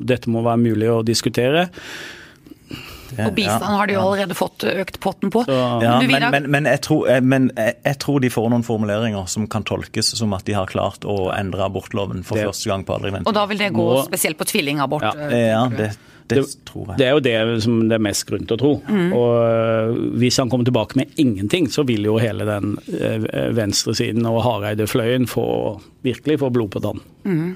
dette 0.09 0.31
må 0.33 0.45
være 0.47 0.63
mulig 0.63 0.91
å 0.93 1.03
diskutere. 1.07 1.69
Og 3.19 3.35
bistand 3.37 3.77
har 3.77 3.89
de 3.89 3.97
jo 3.97 4.03
allerede 4.03 4.37
fått 4.37 4.65
økt 4.69 4.99
potten 5.03 5.33
på. 5.33 5.45
Så, 5.49 5.57
ja, 5.85 5.97
men, 6.01 6.29
men, 6.35 6.49
men, 6.55 6.69
jeg 6.71 6.83
tror, 6.87 7.09
eh, 7.11 7.21
men, 7.25 7.51
jeg 7.57 7.99
tror, 8.03 8.21
de 8.25 8.31
får 8.33 8.49
noen 8.53 8.65
formuleringer 8.67 9.27
som 9.31 9.49
kan 9.51 9.67
tolkes 9.69 10.15
som 10.19 10.33
at 10.37 10.47
de 10.49 10.57
har 10.57 10.71
klart 10.71 11.07
å 11.09 11.33
endre 11.35 11.67
abortloven 11.67 12.25
for 12.27 12.41
det. 12.41 12.49
første 12.51 12.73
gang 12.73 12.87
på 12.89 12.97
aldri 12.97 13.13
vent. 13.17 13.29
Og 13.29 13.37
da 13.37 13.45
vil 13.51 13.61
det 13.61 13.73
gå 13.75 13.89
Nå, 13.91 14.07
spesielt 14.09 14.41
på 14.41 14.49
tvillingabort? 14.53 15.07
Ja, 15.09 15.29
ja 15.37 15.63
det, 15.73 15.93
det, 16.31 16.45
tror 16.69 16.93
jeg. 16.93 17.01
Det 17.01 17.09
er 17.09 17.17
jo 17.17 17.25
det 17.25 17.65
som 17.65 17.81
det 17.91 17.99
er 17.99 18.05
mest 18.07 18.27
grunn 18.29 18.47
til 18.47 18.57
å 18.57 18.63
tro. 18.63 18.73
Mm. 18.87 19.11
Og 19.19 19.33
eh, 19.49 19.99
Hvis 20.23 20.39
han 20.43 20.53
kommer 20.53 20.69
tilbake 20.69 20.99
med 21.01 21.13
ingenting, 21.21 21.69
så 21.73 21.87
vil 21.89 22.07
jo 22.09 22.19
hele 22.23 22.47
den 22.49 22.77
eh, 22.95 23.29
venstresiden 23.57 24.27
og 24.31 24.43
Hareide-fløyen 24.47 25.29
få, 25.31 25.47
virkelig 26.07 26.41
få 26.43 26.53
blod 26.55 26.73
på 26.77 26.83
tann. 26.85 27.05
Mm. 27.29 27.53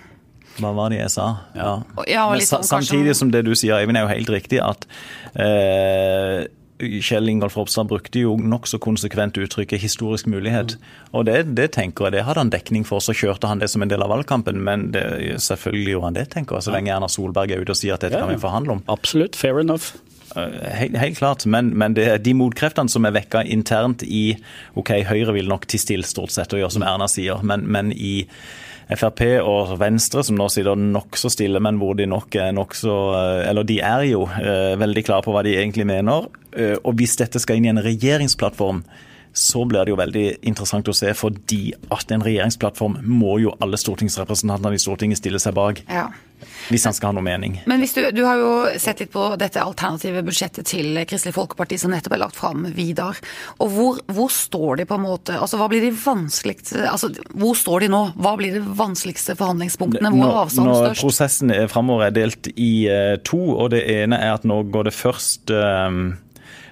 Hva 0.60 0.72
var 0.76 0.92
det 0.92 1.00
jeg 1.02 1.12
sa? 1.12 1.30
Ja. 1.56 1.72
ja 2.08 2.26
liksom, 2.34 2.64
samtidig 2.66 3.16
som 3.18 3.32
det 3.32 3.44
du 3.46 3.54
sier, 3.54 3.76
Eivind, 3.78 3.98
er 3.98 4.06
jo 4.06 4.12
helt 4.14 4.30
riktig 4.32 4.62
at 4.64 4.86
eh, 5.34 6.46
Kjell 6.76 7.28
Ingolf 7.28 7.56
Ropstad 7.56 7.88
brukte 7.88 8.20
jo 8.20 8.34
nokså 8.36 8.78
konsekvent 8.82 9.38
uttrykket 9.40 9.80
'historisk 9.80 10.26
mulighet'. 10.28 10.76
Og 11.12 11.24
det, 11.24 11.56
det, 11.56 11.70
tenker 11.72 12.06
jeg, 12.06 12.12
det 12.12 12.24
hadde 12.24 12.42
han 12.44 12.52
dekning 12.52 12.84
for, 12.84 13.00
så 13.00 13.14
kjørte 13.16 13.48
han 13.48 13.60
det 13.60 13.70
som 13.72 13.82
en 13.82 13.88
del 13.88 14.02
av 14.04 14.12
valgkampen. 14.12 14.60
Men 14.60 14.90
det, 14.92 15.40
selvfølgelig 15.40 15.94
gjorde 15.94 16.10
han 16.10 16.18
det, 16.18 16.26
tenker 16.34 16.56
jeg, 16.56 16.68
så 16.68 16.74
lenge 16.76 16.92
Erna 16.92 17.08
Solberg 17.08 17.50
er 17.50 17.64
ute 17.64 17.72
og 17.72 17.80
sier 17.80 17.96
at 17.96 18.04
dette 18.04 18.20
kan 18.20 18.28
vi 18.28 18.40
forhandle 18.40 18.76
om. 18.76 18.84
Absolutt, 18.92 19.36
fair 19.36 19.60
enough. 19.60 19.96
Helt, 20.36 20.96
helt, 20.98 21.16
klart, 21.16 21.46
men, 21.46 21.70
men 21.78 21.94
det 21.96 22.10
de 22.26 22.34
motkreftene 22.36 22.92
som 22.92 23.06
er 23.08 23.14
vekka 23.16 23.40
internt 23.48 24.02
i 24.04 24.36
OK, 24.76 24.90
Høyre 25.08 25.32
vil 25.32 25.48
nok 25.48 25.64
til 25.70 25.80
stille 25.80 26.04
stort 26.04 26.34
sett 26.34 26.52
og 26.52 26.60
gjøre 26.60 26.74
som 26.76 26.84
Erna 26.84 27.08
sier, 27.08 27.40
men, 27.46 27.64
men 27.64 27.92
i 27.92 28.26
Frp 28.86 29.22
og 29.42 29.72
Venstre, 29.80 30.22
som 30.22 30.36
nå 30.38 30.46
sitter 30.52 30.78
nokså 30.78 31.30
stille, 31.34 31.58
men 31.62 31.80
hvor 31.80 31.96
de 31.98 32.06
nok 32.06 32.36
er 32.38 32.52
nokså 32.54 32.94
Eller 33.48 33.66
de 33.66 33.80
er 33.82 34.04
jo 34.12 34.22
eh, 34.38 34.76
veldig 34.78 35.02
klare 35.08 35.26
på 35.26 35.34
hva 35.34 35.42
de 35.42 35.56
egentlig 35.58 35.88
mener. 35.88 36.28
Eh, 36.54 36.76
og 36.78 36.94
hvis 37.00 37.16
dette 37.18 37.42
skal 37.42 37.58
inn 37.58 37.66
i 37.66 37.72
en 37.72 37.82
regjeringsplattform, 37.82 38.84
så 39.36 39.64
blir 39.68 39.84
det 39.84 39.92
jo 39.92 39.98
veldig 40.00 40.26
interessant 40.48 40.88
å 40.88 40.94
se, 40.96 41.12
fordi 41.16 41.74
at 41.92 42.12
en 42.14 42.24
regjeringsplattform 42.24 43.02
må 43.04 43.36
jo 43.42 43.52
alle 43.60 43.76
stortingsrepresentantene 43.80 44.78
i 44.78 44.80
Stortinget 44.80 45.20
stille 45.20 45.40
seg 45.42 45.52
bak. 45.58 45.82
Ja. 45.92 46.08
Hvis 46.68 46.84
han 46.84 46.92
skal 46.96 47.10
ha 47.10 47.16
noe 47.16 47.24
mening. 47.24 47.54
Men 47.68 47.80
du, 47.80 48.00
du 48.12 48.22
har 48.26 48.40
jo 48.40 48.50
sett 48.80 49.00
litt 49.00 49.12
på 49.12 49.28
dette 49.40 49.62
alternative 49.62 50.20
budsjettet 50.26 50.68
til 50.68 50.98
Kristelig 51.08 51.32
Folkeparti 51.36 51.78
som 51.80 51.92
nettopp 51.92 52.16
er 52.16 52.22
lagt 52.24 52.36
fram, 52.36 52.66
Vidar. 52.76 53.20
Og 53.62 53.70
hvor, 53.72 54.00
hvor, 54.10 54.32
står 54.32 54.82
de 54.82 54.88
på 54.88 54.98
en 54.98 55.04
måte 55.04 55.36
Altså 55.36 55.60
hva 55.60 55.68
blir 55.70 55.84
de 55.84 55.92
vanskeligste 55.94 56.82
altså 56.90 57.08
Hvor 57.30 57.54
står 57.56 57.86
de 57.86 57.88
nå? 57.92 58.00
Hva 58.20 58.34
blir 58.38 58.56
de 58.56 58.62
vanskeligste 58.76 59.36
forhandlingspunktene? 59.38 60.10
Hvor 60.12 60.28
er 60.28 60.42
avstanden 60.42 60.76
størst? 60.80 61.04
Prosessen 61.04 61.54
framover 61.72 62.08
er 62.08 62.16
delt 62.16 62.50
i 62.52 62.72
uh, 62.90 63.16
to, 63.24 63.40
og 63.56 63.72
det 63.76 63.84
ene 63.96 64.20
er 64.20 64.36
at 64.36 64.46
nå 64.48 64.60
går 64.72 64.90
det 64.90 64.96
først 64.96 65.54
uh, 65.54 66.16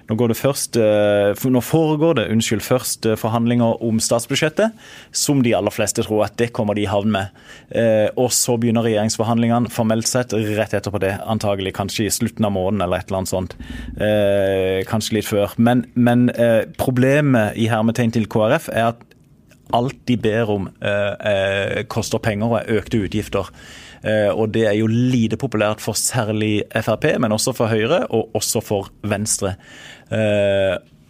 nå, 0.09 0.15
går 0.15 0.31
det 0.31 0.37
først, 0.37 0.77
eh, 0.77 1.45
nå 1.49 1.61
foregår 1.65 2.19
det 2.19 2.27
unnskyld, 2.33 2.61
først 2.61 3.07
eh, 3.09 3.17
forhandlinger 3.17 3.81
om 3.85 3.99
statsbudsjettet, 3.99 4.75
som 5.11 5.41
de 5.45 5.55
aller 5.57 5.73
fleste 5.73 6.05
tror 6.05 6.25
at 6.27 6.37
det 6.37 6.51
kommer 6.53 6.77
de 6.77 6.85
i 6.85 6.89
havn 6.89 7.11
med. 7.15 7.33
Eh, 7.71 8.09
og 8.15 8.29
så 8.35 8.57
begynner 8.61 8.85
regjeringsforhandlingene 8.85 9.71
formelt 9.73 10.09
sett 10.09 10.33
rett 10.33 10.75
etterpå 10.77 11.01
det, 11.01 11.15
antagelig 11.25 11.73
kanskje 11.77 12.05
i 12.05 12.13
slutten 12.13 12.45
av 12.45 12.53
måneden 12.53 12.85
eller 12.85 13.01
et 13.01 13.09
eller 13.09 13.23
annet 13.23 13.33
sånt. 13.33 13.55
Kanskje 14.89 15.17
litt 15.17 15.27
før. 15.27 15.53
Men, 15.57 15.85
men 15.95 16.27
problemet 16.77 17.57
i 17.59 17.67
hermetegn 17.71 18.13
til 18.13 18.27
KrF 18.31 18.69
er 18.73 18.91
at 18.93 19.01
alt 19.75 19.97
de 20.07 20.17
ber 20.21 20.51
om 20.53 20.67
koster 21.91 22.21
penger 22.21 22.51
og 22.51 22.57
er 22.59 22.79
økte 22.79 23.01
utgifter. 23.07 23.49
Og 24.05 24.51
det 24.53 24.67
er 24.69 24.75
jo 24.77 24.85
lite 24.91 25.37
populært 25.41 25.81
for 25.81 25.97
særlig 25.97 26.63
Frp, 26.75 27.07
men 27.19 27.33
også 27.33 27.55
for 27.57 27.71
Høyre, 27.71 28.03
og 28.13 28.35
også 28.37 28.61
for 28.61 28.91
Venstre. 29.01 29.55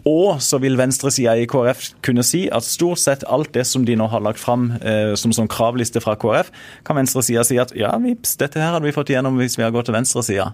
Og 0.06 0.38
så 0.46 0.60
vil 0.62 0.78
venstresida 0.78 1.34
i 1.34 1.48
KrF 1.50 1.88
kunne 2.06 2.22
si 2.26 2.44
at 2.54 2.66
stort 2.68 3.02
sett 3.02 3.24
alt 3.26 3.50
det 3.56 3.64
som 3.66 3.88
de 3.88 3.96
nå 3.98 4.06
har 4.12 4.22
lagt 4.22 4.38
fram 4.38 4.68
eh, 4.78 5.16
som 5.18 5.34
som, 5.34 5.48
kravliste 5.50 6.02
fra 6.04 6.14
KrF, 6.22 6.52
kan 6.86 7.00
venstresida 7.00 7.42
si 7.48 7.58
at 7.62 7.74
ja, 7.78 7.90
vips, 8.02 8.36
dette 8.38 8.62
her 8.62 8.76
hadde 8.76 8.86
vi 8.86 8.94
fått 8.94 9.10
igjennom 9.10 9.40
hvis 9.42 9.58
vi 9.58 9.66
hadde 9.66 9.74
gått 9.74 9.90
til 9.90 9.96
venstresida. 9.98 10.52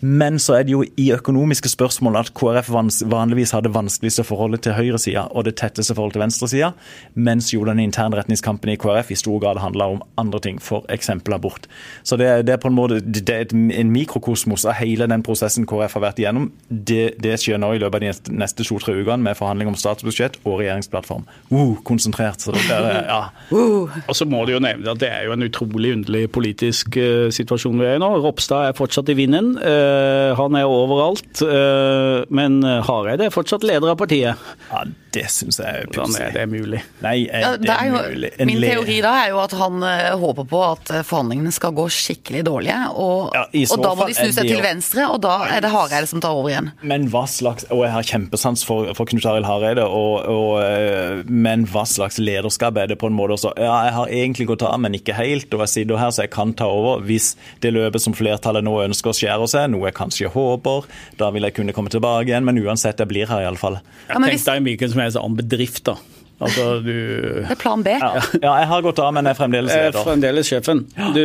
Men 0.00 0.40
så 0.40 0.56
er 0.56 0.64
det 0.64 0.72
jo 0.72 0.80
i 0.88 1.10
økonomiske 1.12 1.68
spørsmål 1.74 2.16
at 2.22 2.32
KrF 2.38 2.70
vanligvis 2.72 3.52
har 3.52 3.66
det 3.66 3.74
vanskeligste 3.76 4.24
forholdet 4.24 4.64
til 4.64 4.76
høyresida 4.78 5.26
og 5.36 5.44
det 5.50 5.58
tetteste 5.60 5.92
forholdet 5.92 6.16
til 6.16 6.24
venstresida, 6.24 6.72
mens 7.12 7.52
jo 7.52 7.66
den 7.68 7.84
internretningskampen 7.84 8.72
i 8.72 8.78
KrF 8.80 9.12
i 9.12 9.20
stor 9.20 9.36
grad 9.44 9.60
handler 9.60 9.98
om 9.98 10.02
andre 10.16 10.40
ting, 10.48 10.62
f.eks. 10.64 11.12
abort. 11.12 11.68
Så 12.08 12.16
det, 12.16 12.30
det, 12.48 12.56
er 12.56 12.64
på 12.64 12.72
en 12.72 12.78
måte 12.78 13.02
det 13.04 13.28
er 13.28 13.52
en 13.52 13.92
mikrokosmos 13.92 14.64
av 14.64 14.80
hele 14.80 15.10
den 15.12 15.26
prosessen 15.26 15.68
KrF 15.68 16.00
har 16.00 16.06
vært 16.08 16.24
igjennom. 16.24 16.50
Det, 16.68 17.18
det 17.20 17.36
skjer 17.36 17.60
nå 17.60 17.74
i 17.76 17.84
løpet 17.84 18.00
av 18.00 18.24
de 18.24 18.38
neste 18.40 18.64
to 18.64 18.77
to-tre 18.78 18.94
ukene 19.02 19.22
med 19.26 19.36
forhandling 19.38 19.70
om 19.72 19.76
statsbudsjett 19.78 20.38
og 20.44 20.60
regjeringsplattform. 20.62 21.26
Uh, 21.50 21.76
konsentrert. 21.86 22.40
Så 22.42 22.54
det 22.54 22.62
er, 22.72 23.02
ja. 23.08 23.20
Uh. 23.52 23.90
Og 24.06 24.14
så 24.16 24.26
må 24.28 24.44
du 24.46 24.54
jo 24.54 24.62
nevne 24.62 24.94
at 24.94 25.02
det 25.02 25.10
er 25.10 25.26
jo 25.28 25.34
en 25.34 25.46
utrolig 25.48 25.92
underlig 25.98 26.28
politisk 26.34 26.96
uh, 27.00 27.28
situasjon 27.34 27.80
vi 27.80 27.88
er 27.90 27.98
i 27.98 28.02
nå. 28.02 28.10
Ropstad 28.24 28.70
er 28.70 28.78
fortsatt 28.78 29.10
i 29.12 29.18
vinden. 29.18 29.56
Uh, 29.58 30.32
han 30.38 30.58
er 30.58 30.70
overalt. 30.70 31.42
Uh, 31.42 32.24
men 32.30 32.62
Hareide 32.62 33.28
er 33.28 33.34
fortsatt 33.34 33.66
leder 33.66 33.92
av 33.92 34.00
partiet. 34.00 34.48
Ja, 34.70 34.86
det 35.18 35.26
syns 35.34 35.60
jeg 35.60 35.84
er 35.84 35.92
pussig. 35.92 36.22
Er 36.24 36.34
det 36.36 36.46
mulig? 36.52 36.82
Nei, 37.04 37.16
er 37.26 37.44
ja, 37.44 37.52
det, 37.60 37.74
er 37.74 37.90
jo, 37.90 38.02
mulig? 38.08 38.32
En 38.38 38.50
min 38.50 38.64
teori 38.64 38.98
da 39.04 39.14
er 39.24 39.32
jo 39.34 39.42
at 39.42 39.56
han 39.58 39.84
håper 40.22 40.48
på 40.48 40.64
at 40.70 40.92
forhandlingene 41.06 41.52
skal 41.54 41.74
gå 41.76 41.88
skikkelig 41.92 42.44
dårlige. 42.48 42.78
Og, 42.98 43.34
ja, 43.36 43.46
og 43.74 43.84
da 43.84 43.92
må 43.98 44.08
de 44.08 44.16
snu 44.16 44.32
seg 44.34 44.50
til 44.50 44.62
venstre, 44.64 45.06
og 45.10 45.20
da 45.24 45.34
er 45.50 45.64
det 45.64 45.72
Hareide 45.72 46.08
som 46.10 46.22
tar 46.22 46.36
over 46.36 46.52
igjen. 46.52 46.70
Men 46.82 47.08
hva 47.12 47.24
slags 47.28 47.66
Og 47.74 47.82
jeg 47.84 47.92
har 47.92 48.06
kjempesans 48.06 48.64
for, 48.66 48.88
for 48.96 49.08
Knut 49.08 49.26
Arild 49.28 49.48
Hareide, 49.48 49.84
og, 49.84 50.28
og, 50.30 50.52
eh, 50.62 51.22
men 51.28 51.66
hva 51.70 51.84
slags 51.88 52.18
lederskap 52.22 52.78
er 52.80 52.90
det 52.90 52.98
på 53.00 53.10
en 53.10 53.16
måte 53.16 53.36
også? 53.36 53.52
Ja, 53.60 53.74
jeg 53.88 53.94
har 53.96 54.14
egentlig 54.20 54.48
gått 54.50 54.64
av, 54.66 54.76
men 54.82 54.96
ikke 54.98 55.16
helt, 55.16 55.52
og 55.54 55.64
jeg 55.64 55.74
sitter 55.74 56.00
her 56.00 56.12
så 56.14 56.24
jeg 56.26 56.32
kan 56.34 56.54
ta 56.58 56.68
over 56.72 57.04
hvis 57.06 57.32
det 57.62 57.74
løpet 57.74 58.04
som 58.04 58.16
flertallet 58.16 58.66
nå 58.66 58.74
ønsker 58.86 59.12
å 59.12 59.16
skjære 59.16 59.50
seg, 59.50 59.68
noe 59.72 59.88
jeg 59.88 59.98
kanskje 59.98 60.32
håper. 60.34 60.88
Da 61.20 61.30
vil 61.34 61.46
jeg 61.48 61.56
kunne 61.58 61.74
komme 61.76 61.92
tilbake 61.92 62.30
igjen, 62.30 62.46
men 62.46 62.60
uansett, 62.62 63.00
jeg 63.00 63.10
blir 63.10 63.30
her 63.30 63.44
iallfall. 63.46 63.80
Ja, 64.08 64.18
Tenk 64.18 64.44
deg 64.44 64.64
hvilken 64.66 64.92
som 64.92 65.02
helst 65.08 65.20
annen 65.20 65.38
bedrift, 65.40 65.84
da. 65.88 65.98
Altså, 66.38 66.64
du... 66.86 66.94
Det 67.42 67.50
er 67.50 67.58
plan 67.58 67.82
B. 67.82 67.90
Ja. 67.98 68.12
ja. 68.42 68.52
jeg 68.60 68.66
har 68.70 68.82
gått 68.86 69.00
av, 69.02 69.10
men 69.14 69.26
jeg 69.26 69.34
er 69.34 69.38
fremdeles 69.40 69.72
leder. 69.74 69.96
Er 69.96 70.06
fremdeles 70.06 70.50
sjefen. 70.50 70.84
Du, 70.94 71.22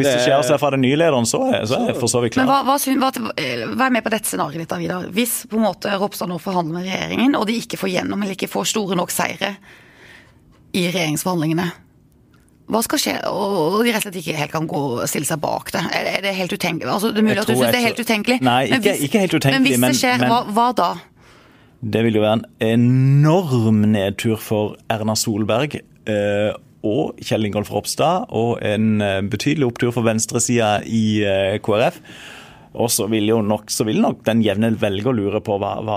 Hvis 0.00 0.08
det, 0.08 0.16
skjer 0.24 0.42
seg 0.48 0.58
fra 0.58 0.72
den 0.74 0.82
nye 0.82 0.96
lederen, 0.98 1.28
så 1.30 1.44
er, 1.46 1.62
så 1.70 1.78
er 1.78 1.92
jeg 1.92 2.00
for 2.00 2.10
så 2.10 2.22
vidt 2.24 2.34
klar. 2.34 2.48
Men 2.48 2.66
hva, 2.66 2.78
hva, 2.80 3.12
hva, 3.14 3.68
Vær 3.78 3.94
med 3.94 4.02
på 4.02 4.10
dette 4.10 4.26
scenarioet 4.26 4.64
ditt, 4.64 4.74
Vidar. 4.80 5.06
Hvis 5.14 5.44
på 5.50 5.60
en 5.60 5.68
måte 5.68 5.92
Ropstad 6.00 6.30
nå 6.30 6.40
forhandler 6.42 6.80
med 6.80 6.88
regjeringen, 6.88 7.38
og 7.38 7.46
de 7.46 7.60
ikke 7.62 7.78
får 7.78 7.92
gjennom 7.94 8.24
eller 8.24 8.34
ikke 8.34 8.50
får 8.50 8.72
store 8.72 8.98
nok 8.98 9.14
seire 9.14 9.54
i 10.74 10.82
regjeringsforhandlingene, 10.88 11.68
hva 12.70 12.80
skal 12.86 13.00
skje, 13.02 13.14
og 13.26 13.80
de 13.82 13.90
rett 13.90 13.98
og 13.98 14.04
slett 14.04 14.18
ikke 14.20 14.36
helt 14.38 14.52
kan 14.52 14.66
gå 14.70 14.80
og 14.80 15.00
stille 15.10 15.26
seg 15.26 15.40
bak 15.42 15.72
det? 15.74 15.80
Er 15.90 16.20
det 16.22 16.34
helt 16.36 16.52
utenkelig? 16.54 16.90
Altså, 16.90 17.10
det 17.10 17.18
er 17.18 17.26
mulig 17.26 17.40
at 17.42 17.50
du 17.50 17.56
syns 17.56 17.72
det 17.74 17.80
er 17.80 17.86
helt 17.88 18.02
utenkelig. 18.02 18.36
Nei, 18.46 18.60
ikke, 18.68 18.80
hvis, 18.84 19.00
ikke 19.08 19.22
helt 19.24 19.34
utenkelig, 19.34 19.56
men 19.58 19.66
hvis 19.66 19.82
det 19.82 19.98
skjer, 19.98 20.20
men, 20.22 20.30
hva, 20.30 20.42
hva 20.54 20.66
da? 20.78 20.90
Det 21.80 22.02
vil 22.04 22.18
jo 22.18 22.24
være 22.24 22.40
en 22.40 22.80
enorm 22.80 23.84
nedtur 23.88 24.36
for 24.40 24.76
Erna 24.92 25.14
Solberg 25.16 25.78
eh, 25.80 26.52
og 26.84 27.16
Kjell 27.24 27.48
Ingolf 27.48 27.70
Ropstad, 27.72 28.28
og 28.28 28.60
en 28.64 29.00
eh, 29.04 29.22
betydelig 29.24 29.70
opptur 29.70 29.94
for 29.96 30.04
venstresida 30.04 30.78
i 30.84 31.22
eh, 31.24 31.56
KrF. 31.64 31.96
Og 32.78 32.86
så 32.92 33.08
vil 33.10 33.26
jo 33.26 33.40
nok, 33.42 33.70
så 33.72 33.82
vil 33.86 33.98
nok 33.98 34.20
den 34.26 34.44
jevne 34.44 34.70
velger 34.78 35.14
lure 35.16 35.40
på 35.42 35.56
hva, 35.58 35.72
hva, 35.82 35.96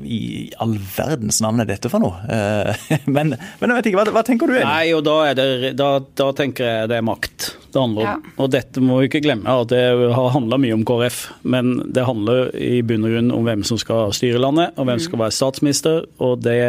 i 0.00 0.48
all 0.62 0.72
verdens 0.80 1.42
navn 1.44 1.60
er 1.60 1.68
dette 1.68 1.90
for 1.92 2.00
noe. 2.00 2.16
Men, 3.14 3.34
men 3.34 3.70
jeg 3.70 3.76
vet 3.76 3.88
ikke, 3.90 3.98
hva, 3.98 4.12
hva 4.14 4.22
tenker 4.26 4.48
du? 4.48 4.54
Nei, 4.56 4.94
og 4.96 5.02
da, 5.04 5.16
det, 5.36 5.74
da, 5.76 5.88
da, 6.16 6.28
tenker 6.36 6.64
jeg 6.66 6.88
det 6.90 6.96
er 6.98 7.04
makt 7.04 7.50
det 7.74 7.80
handler 7.80 8.06
om. 8.06 8.08
Ja. 8.08 8.32
Og 8.40 8.50
dette 8.54 8.82
må 8.82 9.00
vi 9.00 9.08
ikke 9.10 9.20
glemme 9.24 9.56
at 9.60 9.72
det 9.72 9.82
har 10.14 10.30
handla 10.34 10.58
mye 10.62 10.76
om 10.76 10.84
KrF, 10.88 11.18
men 11.42 11.74
det 11.94 12.06
handler 12.06 12.54
i 12.56 12.80
bunn 12.86 13.04
og 13.06 13.14
grunn 13.14 13.32
om 13.34 13.48
hvem 13.48 13.64
som 13.66 13.80
skal 13.80 14.14
styre 14.16 14.40
landet, 14.40 14.72
og 14.78 14.88
hvem 14.88 15.02
som 15.02 15.10
skal 15.10 15.22
være 15.26 15.36
statsminister, 15.36 16.06
og 16.24 16.44
det, 16.46 16.60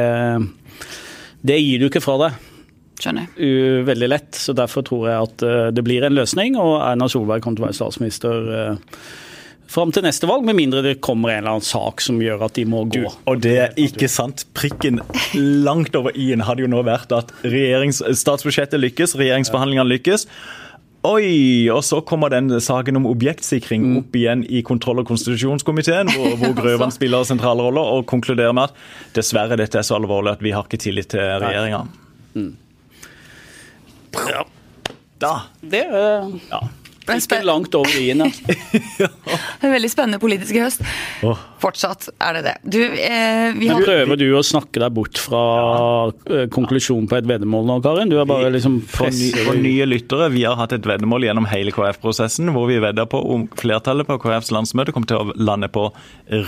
det 1.46 1.60
gir 1.62 1.84
du 1.84 1.88
ikke 1.88 2.04
fra 2.04 2.18
deg. 2.26 2.42
Skjønner. 3.02 3.28
Veldig 3.86 4.10
lett, 4.10 4.32
så 4.40 4.56
derfor 4.56 4.86
tror 4.88 5.08
jeg 5.10 5.30
at 5.30 5.46
eh, 5.46 5.70
det 5.76 5.84
blir 5.86 6.06
en 6.08 6.16
løsning, 6.16 6.58
og 6.60 6.78
Erna 6.80 7.10
Solberg 7.12 7.44
kommer 7.44 7.60
til 7.60 7.66
å 7.66 7.70
være 7.70 7.78
statsminister 7.78 8.52
eh, 8.56 9.00
fram 9.72 9.92
til 9.96 10.06
neste 10.06 10.28
valg, 10.30 10.46
med 10.48 10.58
mindre 10.58 10.84
det 10.86 11.00
kommer 11.04 11.34
en 11.34 11.42
eller 11.42 11.56
annen 11.58 11.66
sak 11.66 12.04
som 12.04 12.20
gjør 12.22 12.46
at 12.48 12.58
de 12.58 12.66
må 12.70 12.84
gå. 12.90 13.06
Du, 13.06 13.24
og 13.32 13.42
det 13.44 13.56
er 13.64 13.80
ikke 13.82 14.10
sant. 14.12 14.46
Prikken 14.58 15.02
langt 15.36 15.96
over 15.98 16.16
i-en 16.16 16.46
hadde 16.46 16.66
jo 16.66 16.72
nå 16.72 16.84
vært 16.88 17.14
at 17.16 17.34
statsbudsjettet 17.44 18.82
lykkes, 18.82 19.18
regjeringsforhandlingene 19.20 19.90
lykkes. 19.96 20.28
Oi! 21.06 21.68
Og 21.74 21.84
så 21.86 22.00
kommer 22.08 22.32
den 22.34 22.50
saken 22.62 22.98
om 22.98 23.08
objektsikring 23.10 23.84
mm. 23.86 23.98
opp 24.00 24.16
igjen 24.18 24.46
i 24.50 24.64
kontroll- 24.66 25.04
og 25.04 25.10
konstitusjonskomiteen, 25.10 26.10
hvor, 26.16 26.38
hvor 26.42 26.56
Grøvan 26.62 26.94
spiller 26.94 27.28
sentrale 27.28 27.66
roller, 27.66 27.94
og 27.98 28.08
konkluderer 28.10 28.56
med 28.56 28.72
at 28.72 29.18
dessverre, 29.18 29.58
dette 29.60 29.82
er 29.82 29.86
så 29.86 30.00
alvorlig 30.00 30.34
at 30.36 30.46
vi 30.46 30.56
har 30.56 30.66
ikke 30.66 30.82
tillit 30.82 31.12
til 31.14 31.26
regjeringa. 31.44 31.84
Mm. 32.34 32.54
Ja. 34.32 34.46
Da. 35.22 35.36
Det 35.62 35.86
uh... 35.92 36.34
ja. 36.50 36.64
Ikke 37.06 37.42
langt 37.46 37.76
over 37.78 37.94
i-en. 38.00 38.26
En 39.66 39.72
veldig 39.72 39.90
spennende 39.90 40.20
politisk 40.22 40.58
høst. 40.60 40.82
Oh. 41.26 41.38
Fortsatt 41.62 42.08
er 42.22 42.38
det 42.38 42.42
det. 42.46 42.54
Du, 42.76 42.80
eh, 42.82 43.54
vi 43.58 43.70
har... 43.70 43.82
Prøver 43.86 44.20
du 44.20 44.26
å 44.38 44.44
snakke 44.46 44.82
deg 44.82 44.94
bort 44.96 45.20
fra 45.22 45.42
ja. 46.12 46.46
konklusjonen 46.54 47.08
på 47.10 47.18
et 47.20 47.30
veddemål 47.30 47.66
nå, 47.70 47.78
Karin? 47.86 48.12
Du 48.12 48.18
er 48.22 48.30
bare 48.30 48.52
liksom 48.54 48.78
for, 48.92 49.14
for 49.38 49.58
nye 49.62 49.88
lyttere, 49.90 50.30
vi 50.34 50.46
har 50.46 50.58
hatt 50.60 50.76
et 50.78 50.86
veddemål 50.86 51.28
gjennom 51.28 51.50
hele 51.50 51.74
KrF-prosessen, 51.76 52.52
hvor 52.56 52.70
vi 52.70 52.82
vedder 52.84 53.10
på 53.10 53.22
om 53.36 53.48
flertallet 53.60 54.10
på 54.10 54.20
KrFs 54.22 54.54
landsmøte 54.56 54.94
kommer 54.96 55.10
til 55.10 55.22
å 55.22 55.38
lande 55.40 55.72
på 55.74 55.88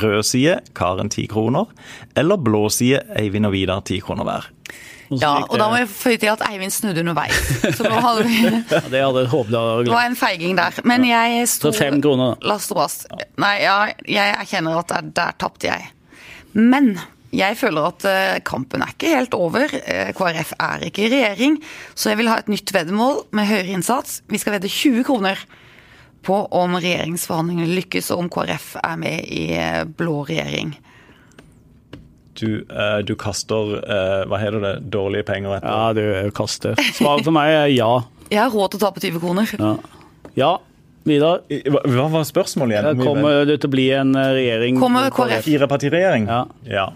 rød 0.03 0.21
side, 0.27 0.59
Karen 0.77 1.11
10 1.13 1.31
kroner, 1.33 1.71
eller 2.17 2.41
blå 2.41 2.67
side, 2.73 3.05
Eivind 3.17 3.49
og 3.49 3.55
Vidar 3.57 3.83
10 3.85 4.05
kroner 4.05 4.27
hver. 4.27 4.51
Ja, 5.09 5.33
og 5.45 5.55
da 5.55 5.69
må 5.71 5.77
jeg 5.79 5.87
føye 5.91 6.19
til 6.19 6.31
at 6.33 6.41
Eivind 6.49 6.73
snudde 6.75 7.03
underveis. 7.03 7.37
Så 7.77 7.87
nå 7.87 7.99
hadde 8.03 8.25
vi 8.27 8.39
ja, 8.75 8.81
Det 8.91 9.03
hadde 9.05 9.27
håpet 9.31 9.53
Det 9.87 9.93
var 9.93 10.07
en 10.09 10.17
feiging 10.19 10.57
der. 10.59 10.81
Men 10.87 11.05
jeg 11.07 11.45
sto 11.51 11.71
Så 11.71 11.79
fem 11.79 12.01
kroner? 12.03 12.35
La 12.47 12.57
stå 12.59 12.79
fast. 12.81 13.05
Nei, 13.39 13.53
ja, 13.63 13.77
jeg 14.03 14.33
erkjenner 14.41 14.81
at 14.81 14.91
der, 14.91 15.13
der 15.15 15.37
tapte 15.39 15.69
jeg. 15.69 15.93
Men 16.57 16.97
jeg 17.35 17.57
føler 17.59 17.89
at 17.89 18.05
eh, 18.07 18.39
kampen 18.47 18.83
er 18.83 18.93
ikke 18.93 19.13
helt 19.15 19.35
over. 19.37 19.71
Eh, 19.79 20.11
KrF 20.15 20.53
er 20.63 20.87
ikke 20.87 21.05
i 21.05 21.11
regjering, 21.11 21.57
så 21.95 22.11
jeg 22.11 22.21
vil 22.21 22.31
ha 22.31 22.39
et 22.41 22.51
nytt 22.51 22.71
veddemål 22.73 23.25
med 23.35 23.49
høyere 23.49 23.75
innsats. 23.75 24.21
Vi 24.31 24.39
skal 24.41 24.57
vedde 24.57 24.71
20 24.71 25.03
kroner 25.07 25.41
på 26.27 26.39
om 26.55 26.75
regjeringsforhandlingene 26.75 27.77
lykkes, 27.77 28.11
og 28.15 28.25
om 28.25 28.29
KrF 28.31 28.73
er 28.83 28.99
med 28.99 29.27
i 29.27 29.43
eh, 29.59 29.83
blå 29.87 30.21
regjering. 30.27 30.75
Du, 32.37 32.61
uh, 32.69 32.99
du 33.01 33.15
kaster 33.17 33.77
uh, 33.81 34.23
hva 34.29 34.37
heter 34.41 34.61
det, 34.61 34.73
dårlige 34.93 35.25
penger 35.25 35.57
etter 35.57 35.73
Ja, 35.73 35.91
du 35.97 36.31
kaster. 36.37 36.77
Svaret 36.93 37.25
for 37.25 37.33
meg 37.35 37.49
er 37.55 37.67
ja. 37.73 37.91
Jeg 38.29 38.41
har 38.43 38.53
råd 38.53 38.75
til 38.75 38.81
å 38.81 38.85
tape 38.87 39.01
20 39.03 39.23
kroner. 39.23 39.53
Ja, 39.57 39.75
ja 40.37 40.51
Vidar. 41.07 41.43
Hva 41.47 41.83
hva 41.87 42.07
var 42.11 42.25
spørsmålet 42.27 42.75
igjen? 42.75 43.03
Kommer 43.03 43.45
det 43.47 43.61
til 43.61 43.69
å 43.69 43.73
bli 43.73 43.85
en 43.95 44.15
eh, 44.19 44.31
regjering 44.35 44.79
Kommer 44.81 45.11
KrF? 45.15 45.45
Firepartiregjering? 45.45 46.27
Ja. 46.27 46.41
ja. 46.67 46.89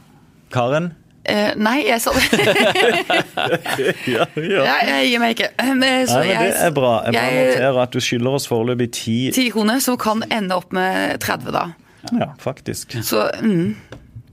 Karen? 0.52 0.92
Uh, 1.22 1.52
nei, 1.62 1.84
jeg 1.86 2.02
sa 2.02 2.12
det. 2.18 2.24
Ja, 4.10 4.26
ja. 4.36 4.64
jeg, 4.66 4.88
jeg 4.90 5.10
gir 5.12 5.22
meg 5.22 5.36
ikke. 5.36 5.52
Eh, 5.54 5.70
Så 5.70 6.18
Nei, 6.18 6.32
men 6.34 6.48
det 6.50 6.64
er 6.66 6.74
bra. 6.76 6.94
Jeg 7.06 7.14
bare 7.16 7.30
jeg- 7.30 7.52
noterer 7.52 7.80
at 7.84 7.94
du 7.94 8.00
skylder 8.02 8.38
oss 8.40 8.48
foreløpig 8.50 8.90
ti 8.98 9.18
10 9.30 9.52
kroner, 9.54 9.80
som 9.86 10.00
kan 10.02 10.26
ende 10.34 10.58
opp 10.58 10.74
med 10.76 11.22
30, 11.22 11.54
da. 11.54 11.68
Ja, 12.10 12.32
faktisk. 12.42 12.98
Så 13.06 13.28
mm. 13.46 13.76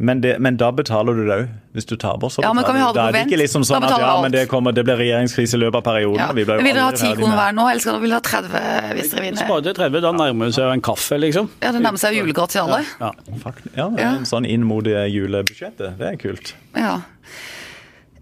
Men, 0.00 0.20
det, 0.22 0.37
men 0.38 0.54
da 0.56 0.68
betaler 0.70 1.16
du 1.18 1.24
det 1.26 1.34
òg, 1.34 1.48
hvis 1.74 1.87
du 1.90 1.96
taper. 1.98 2.30
Så 2.30 2.42
Ja, 2.44 2.52
men 2.54 2.62
kan 2.64 2.76
vi 2.76 2.80
ha 2.84 2.92
det 2.94 3.00
på 3.02 3.06
er 3.08 3.12
det 3.12 3.38
liksom 3.38 3.40
liksom 3.40 3.62
Da 3.64 3.66
sånn 3.66 3.87
at 3.88 3.98
ja, 3.98 4.11
alt. 4.12 4.22
men 4.22 4.30
det, 4.32 4.44
kommer, 4.48 4.70
det 4.72 4.84
blir 4.87 4.94
regjeringskrise 5.00 5.58
i 5.58 5.61
løpet 5.64 5.74
av 5.80 5.82
perioden. 5.88 6.20
ja. 6.22 6.28
vi 6.32 6.44
jo 6.44 6.46
Vil 6.46 6.74
dere 6.74 6.84
ha 6.84 6.92
aldri 6.92 7.08
10 7.08 7.16
kroner 7.18 7.37
hver 7.40 7.56
nå, 7.58 7.64
eller 7.72 7.80
skal 7.82 7.98
dere 7.98 8.14
ha 8.14 8.20
30 8.20 8.94
hvis 8.94 9.11
dere 9.11 9.24
vinner? 9.26 9.42
Sparer 9.42 9.74
30, 9.74 10.00
da 10.06 10.12
nærmer 10.12 10.46
det 10.52 10.54
seg 10.54 10.70
en 10.76 10.84
kaffe, 10.87 11.18
liksom. 11.18 11.50
Ja, 11.62 11.72
Det 11.74 11.82
nærmer 11.82 11.98
seg 11.98 12.14
jo 12.14 12.22
julegratis 12.22 12.52
til 12.54 12.62
alle. 12.62 12.84
Ja. 13.00 13.11
Fakt- 13.42 13.66
Ja, 13.74 13.88
Ja. 13.98 14.14
en 14.14 14.24
sånn 14.24 14.46
inn 14.46 14.62
mot 14.62 14.84
julebudsjettet. 14.87 15.98
Det 15.98 16.06
er 16.12 16.16
kult. 16.16 16.54
Ja. 16.76 17.00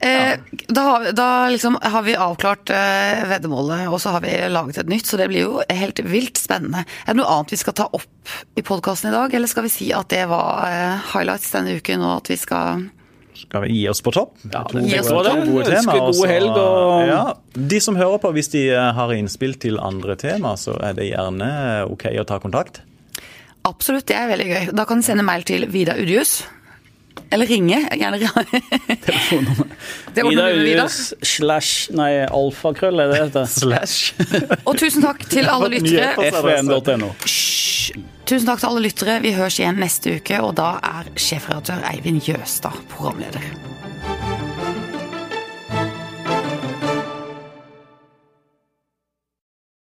Eh, 0.01 0.37
da 0.69 0.81
har, 0.83 1.07
da 1.17 1.49
liksom 1.49 1.79
har 1.83 2.03
vi 2.05 2.17
avklart 2.21 2.71
eh, 2.71 3.23
veddemålet, 3.31 3.87
og 3.89 4.01
så 4.03 4.11
har 4.17 4.21
vi 4.21 4.35
laget 4.53 4.79
et 4.83 4.91
nytt, 4.93 5.07
så 5.09 5.17
det 5.17 5.29
blir 5.31 5.47
jo 5.47 5.63
helt 5.73 6.03
vilt 6.05 6.37
spennende. 6.37 6.83
Er 7.07 7.15
det 7.15 7.21
noe 7.23 7.31
annet 7.33 7.55
vi 7.55 7.61
skal 7.63 7.73
ta 7.79 7.87
opp 7.97 8.35
i 8.57 8.65
podkasten 8.67 9.09
i 9.09 9.15
dag, 9.15 9.33
eller 9.35 9.49
skal 9.49 9.65
vi 9.65 9.73
si 9.73 9.89
at 9.97 10.09
det 10.13 10.27
var 10.29 10.67
eh, 10.69 11.07
highlights 11.15 11.49
denne 11.55 11.79
uken, 11.81 12.05
og 12.05 12.19
at 12.21 12.31
vi 12.35 12.37
skal 12.37 12.85
Skal 13.37 13.67
vi 13.67 13.73
gi 13.77 13.89
oss 13.89 14.01
på 14.01 14.13
topp? 14.17 14.37
Ja, 14.49 14.63
To 14.65 14.79
det 14.79 14.87
Gi 14.89 14.99
oss 15.01 15.09
gode- 15.13 15.31
på 15.31 15.45
to 15.45 15.51
gode 15.53 15.65
tema, 15.71 15.93
god 16.01 16.29
helg, 16.29 16.51
og- 16.57 17.07
ja, 17.09 17.23
De 17.53 17.81
som 17.81 17.97
hører 17.97 18.19
på, 18.19 18.33
hvis 18.33 18.49
de 18.53 18.63
har 18.73 19.13
innspill 19.13 19.55
til 19.61 19.77
andre 19.81 20.17
tema, 20.17 20.55
så 20.57 20.77
er 20.83 20.93
det 20.97 21.11
gjerne 21.13 21.51
OK 21.91 22.05
å 22.21 22.25
ta 22.25 22.39
kontakt. 22.41 22.81
Absolutt, 23.67 24.07
det 24.07 24.17
er 24.17 24.29
veldig 24.31 24.47
gøy. 24.47 24.69
Da 24.79 24.85
kan 24.87 25.01
du 25.01 25.03
sende 25.03 25.25
mail 25.27 25.43
til 25.43 25.67
Vida 25.67 25.97
Udjus. 25.99 26.45
Eller 27.31 27.47
ringe. 27.47 27.79
Gjerne 27.97 28.19
Telefonnummer. 29.07 29.67
Ida. 30.17 30.85
Udjus 30.87 30.99
slash 31.23 31.91
Nei, 31.97 32.11
alfakrøll 32.25 33.03
er 33.03 33.11
det 33.11 33.17
det 33.17 33.23
heter. 33.27 33.47
Slash. 33.51 34.15
Og 34.65 34.77
tusen 34.79 35.05
takk 35.05 35.27
til 35.31 35.51
alle 35.51 35.73
lyttere. 35.77 36.15
fvn.no. 36.31 37.13
Tusen 38.27 38.49
takk 38.49 38.63
til 38.63 38.71
alle 38.71 38.85
lyttere. 38.87 39.21
Vi 39.23 39.35
høres 39.37 39.61
igjen 39.61 39.79
neste 39.83 40.19
uke, 40.19 40.41
og 40.43 40.57
da 40.59 40.77
er 40.83 41.11
sjefredaktør 41.21 41.85
Eivind 41.93 42.25
Jøstad 42.27 42.75
programleder. 42.95 43.76